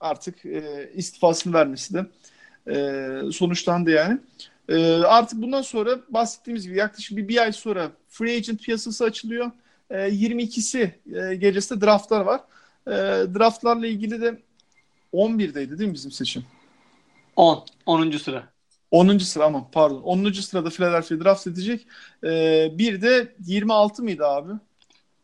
[0.00, 2.06] artık e, istifasını vermesi de
[2.70, 4.18] e, sonuçlandı yani.
[4.68, 9.50] E, artık bundan sonra bahsettiğimiz gibi yaklaşık bir, bir ay sonra free agent piyasası açılıyor.
[9.90, 12.40] E, 22'si e, gecesi de draftlar var.
[12.86, 12.90] E,
[13.34, 14.38] draftlarla ilgili de
[15.12, 16.44] 11'deydi değil mi bizim seçim?
[17.36, 17.64] 10.
[17.86, 18.10] 10.
[18.10, 18.48] sıra.
[18.90, 19.18] 10.
[19.18, 20.02] sıra aman pardon.
[20.02, 20.32] 10.
[20.32, 21.86] sırada Philadelphia draft edecek.
[22.24, 24.52] E, bir de 26 mıydı abi?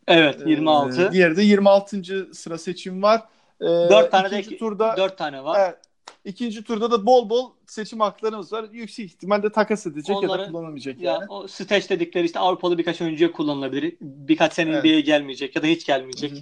[0.07, 1.01] Evet 26.
[1.01, 2.27] E, diğeri de 26.
[2.33, 3.21] sıra seçim var.
[3.61, 5.59] E, 4 tane de turda 4 tane var.
[5.65, 5.77] Evet.
[6.25, 8.65] İkinci turda da bol bol seçim haklarımız var.
[8.71, 11.25] Yüksek ihtimalle takas edecek ya da Onları- kullanılmayacak Ya yani.
[11.29, 13.95] o stage dedikleri işte Avrupalı birkaç oyuncuya kullanılabilir.
[14.01, 14.83] Birkaç sene Evet.
[14.83, 16.31] NBA'ye gelmeyecek ya da hiç gelmeyecek.
[16.31, 16.39] Hı hı.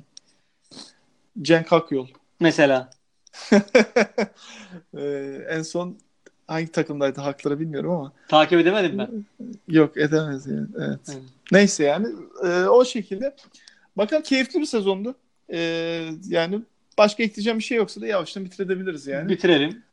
[1.42, 2.08] Cenk Akyol.
[2.40, 2.90] Mesela.
[4.98, 5.98] Ee, en son
[6.48, 9.26] hangi takımdaydı hakları bilmiyorum ama Takip edemedim ben.
[9.68, 10.68] yok edemez yani.
[10.78, 11.00] Evet.
[11.10, 11.22] Evet.
[11.52, 12.08] Neyse yani
[12.44, 13.36] e, o şekilde.
[13.98, 15.16] Bakalım keyifli bir sezondu.
[15.54, 15.60] E,
[16.28, 16.62] yani
[16.98, 19.30] başka ekleyeceğim bir şey yoksa da yavaştan bitirebiliriz yani.
[19.30, 19.84] Bitirelim.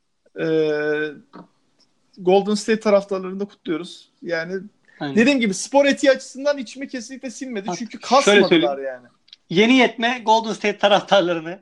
[0.40, 0.46] E,
[2.18, 4.10] Golden State taraftarlarını da kutluyoruz.
[4.22, 4.54] Yani
[5.00, 5.16] Aynen.
[5.16, 7.68] dediğim gibi spor etiği açısından içimi kesinlikle sinmedi.
[7.68, 9.06] Bak, Çünkü kasmadılar yani.
[9.50, 11.60] Yeni yetme Golden State taraftarlarını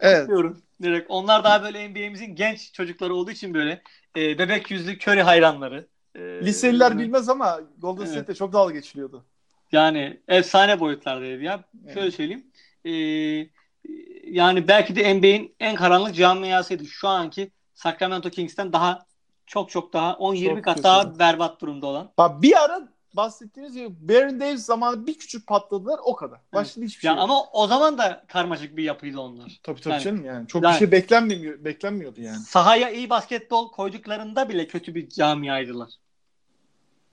[0.00, 0.28] Evet.
[0.28, 0.62] diyorum.
[0.82, 1.06] Direkt.
[1.10, 3.82] Onlar daha böyle NBA'mizin genç çocukları olduğu için böyle
[4.16, 5.86] e, bebek yüzlü Curry hayranları.
[6.14, 8.12] E, Liseliler bilmez ama Golden Evet.
[8.12, 9.24] State'de çok dalga geçiliyordu.
[9.72, 11.64] Yani efsane boyutlardaydı ya.
[11.84, 11.94] Evet.
[11.94, 12.46] Şöyle söyleyeyim.
[12.84, 12.90] E,
[14.30, 16.86] yani belki de NBA'in en karanlık camiasıydı.
[16.86, 19.06] Şu anki Sacramento Kings'ten daha
[19.46, 22.10] çok çok daha 10-20 Çok kat daha berbat durumda olan.
[22.18, 26.40] Bak bir ara bahsettiğiniz gibi Baron Davis zamanı bir küçük patladılar o kadar.
[26.52, 27.22] Başka hiçbir şey Ya yok.
[27.22, 29.60] ama o zaman da karmaşık bir yapıydı onlar.
[29.62, 30.48] Tabii tabii Yani- canım yani.
[30.48, 32.38] Çok Yani- bir şey beklenmiyor, beklenmiyordu yani.
[32.38, 35.90] Sahaya iyi basketbol koyduklarında bile kötü bir camiaydılar.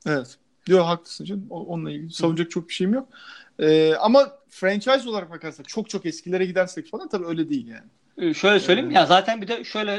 [0.05, 0.37] Evet.
[0.67, 1.47] Diyor haklısın canım.
[1.49, 3.07] Onunla ilgili savunacak çok bir şeyim yok.
[3.59, 7.91] Ee, ama franchise olarak bakarsak çok çok eskilere gidersek falan tabii öyle değil yani.
[8.17, 8.95] Ee, şöyle söyleyeyim Evet.
[8.95, 9.95] ya zaten bir de şöyle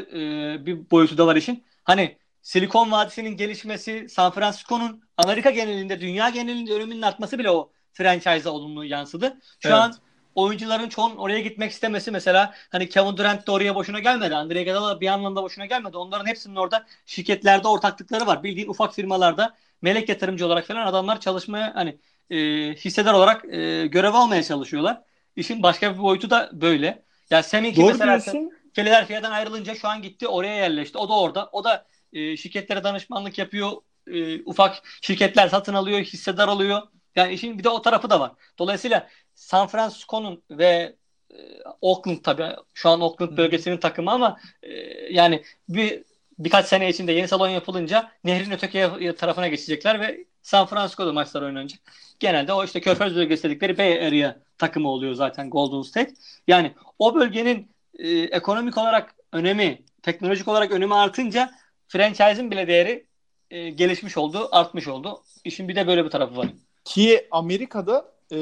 [0.55, 1.65] e, bir boyutu da var işin.
[1.85, 8.53] Hani Silikon Vadisi'nin gelişmesi, San Francisco'nun Amerika genelinde, dünya genelinde öneminin artması bile o franchise'a
[8.53, 9.39] olumlu yansıdı.
[9.61, 9.77] Şu Evet.
[9.77, 10.03] an
[10.35, 14.35] oyuncuların çoğunun oraya gitmek istemesi mesela hani Kevin Durant de oraya boşuna gelmedi.
[14.37, 15.97] Andre Iguodala bir anlamda boşuna gelmedi.
[15.97, 18.43] Onların hepsinin orada şirketlerde ortaklıkları var.
[18.43, 21.99] Bildiğin ufak firmalarda melek yatırımcı olarak falan adamlar çalışmaya hani
[22.33, 22.37] e,
[22.75, 25.03] hissedar olarak e, görev almaya çalışıyorlar.
[25.37, 27.05] İşin başka bir boyutu da böyle.
[27.31, 28.51] Ya Seminki Doğru mesela diyorsun.
[28.75, 30.99] Philadelphia'dan ayrılınca şu an gitti oraya yerleşti.
[30.99, 31.49] O da orada.
[31.53, 33.71] O da e, şirketlere danışmanlık yapıyor.
[34.07, 36.83] E, ufak şirketler satın alıyor, hissedar alıyor.
[37.17, 38.33] Yani işin bir de o tarafı da var.
[38.59, 40.97] Dolayısıyla San Francisco'nun ve
[41.31, 41.37] e,
[41.81, 44.71] Oakland tabii şu an Oakland bölgesinin takımı ama e,
[45.11, 46.03] yani bir
[46.39, 51.81] birkaç sene içinde yeni salon yapılınca nehrin öteki tarafına geçecekler ve San Francisco'da maçlar oynanacak.
[52.21, 56.15] Genelde o işte Körfez bölgesi dedikleri Bay Area takımı oluyor zaten Golden State.
[56.47, 57.69] Yani o bölgenin
[57.99, 61.51] e, ekonomik olarak önemi, teknolojik olarak önemi artınca
[61.89, 63.07] franchise'in bile değeri
[63.51, 65.23] e, gelişmiş oldu, artmış oldu.
[65.45, 66.49] İşin bir de böyle bir tarafı var.
[66.85, 68.39] Ki Amerika'da e,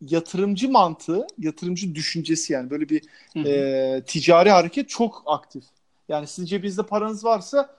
[0.00, 3.02] yatırımcı mantığı, yatırımcı düşüncesi yani böyle bir
[3.46, 5.64] e, ticari hareket çok aktif.
[6.08, 7.76] Yani sizin cebinizde paranız varsa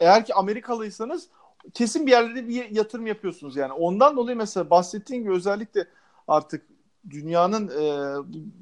[0.00, 1.28] eğer ki Amerikalıysanız
[1.74, 3.72] kesin bir yerlere bir yatırım yapıyorsunuz yani.
[3.72, 5.86] Ondan dolayı mesela bahsettiğim gibi özellikle
[6.28, 6.62] artık
[7.10, 7.84] dünyanın e,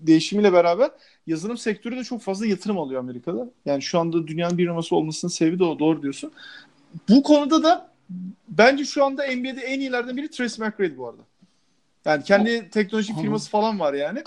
[0.07, 0.91] değişimiyle beraber
[1.27, 3.47] yazılım sektörü de çok fazla yatırım alıyor Amerika'da.
[3.65, 5.79] Yani şu anda dünyanın bir numarası olmasının sebebi de o.
[5.79, 6.33] Doğru diyorsun.
[7.09, 7.93] Bu konuda da
[8.49, 11.23] bence şu anda NBA'de en iyilerden biri Tracy McGrady bu arada.
[12.05, 14.23] Yani kendi teknoloji firması falan var yani.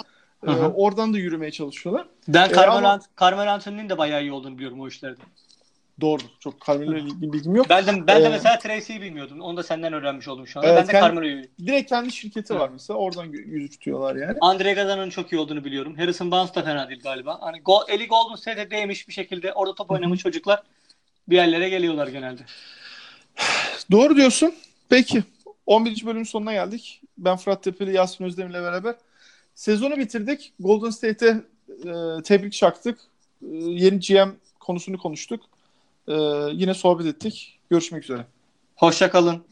[0.47, 2.07] Ee, oradan da yürümeye çalışıyorlar.
[2.27, 5.21] Ben E, Carmelo, ama- Ant- Carmelo Anthony'nin de bayağı iyi olduğunu biliyorum o işlerde.
[6.01, 6.21] Doğru.
[6.39, 7.65] Çok Carmelo'yla ilgili bilgim yok.
[7.69, 9.41] Ben de, ben de Ee, mesela Tracy'yi bilmiyordum.
[9.41, 10.65] Onu da senden öğrenmiş oldum şu an.
[10.65, 12.61] Evet, ben de kendi- Carmelo'yu Direkt kendi şirketi Evet.
[12.61, 12.99] var mesela.
[12.99, 14.37] Oradan yüzü tutuyorlar yani.
[14.41, 15.95] Andre Iguodala'nın çok iyi olduğunu biliyorum.
[15.97, 17.37] Harrison Barnes da fena değil galiba.
[17.41, 20.63] Hani go, eli Golden State'e değmiş bir şekilde orada top oynamış çocuklar
[21.27, 22.41] bir yerlere geliyorlar genelde.
[23.91, 24.53] Doğru diyorsun.
[24.89, 25.23] Peki.
[25.65, 26.05] 11.
[26.05, 27.01] bölümün sonuna geldik.
[27.17, 28.95] Ben Fırat Tepeli, Yasin Özdemir'le beraber
[29.55, 30.53] sezonu bitirdik.
[30.59, 31.29] Golden State'e
[31.69, 32.99] e, tebrik çaktık.
[33.41, 34.29] E, yeni GM
[34.59, 35.41] konusunu konuştuk.
[36.07, 36.13] E,
[36.51, 37.59] yine sohbet ettik.
[37.69, 38.25] Görüşmek üzere.
[38.75, 39.45] Hoşça kalın.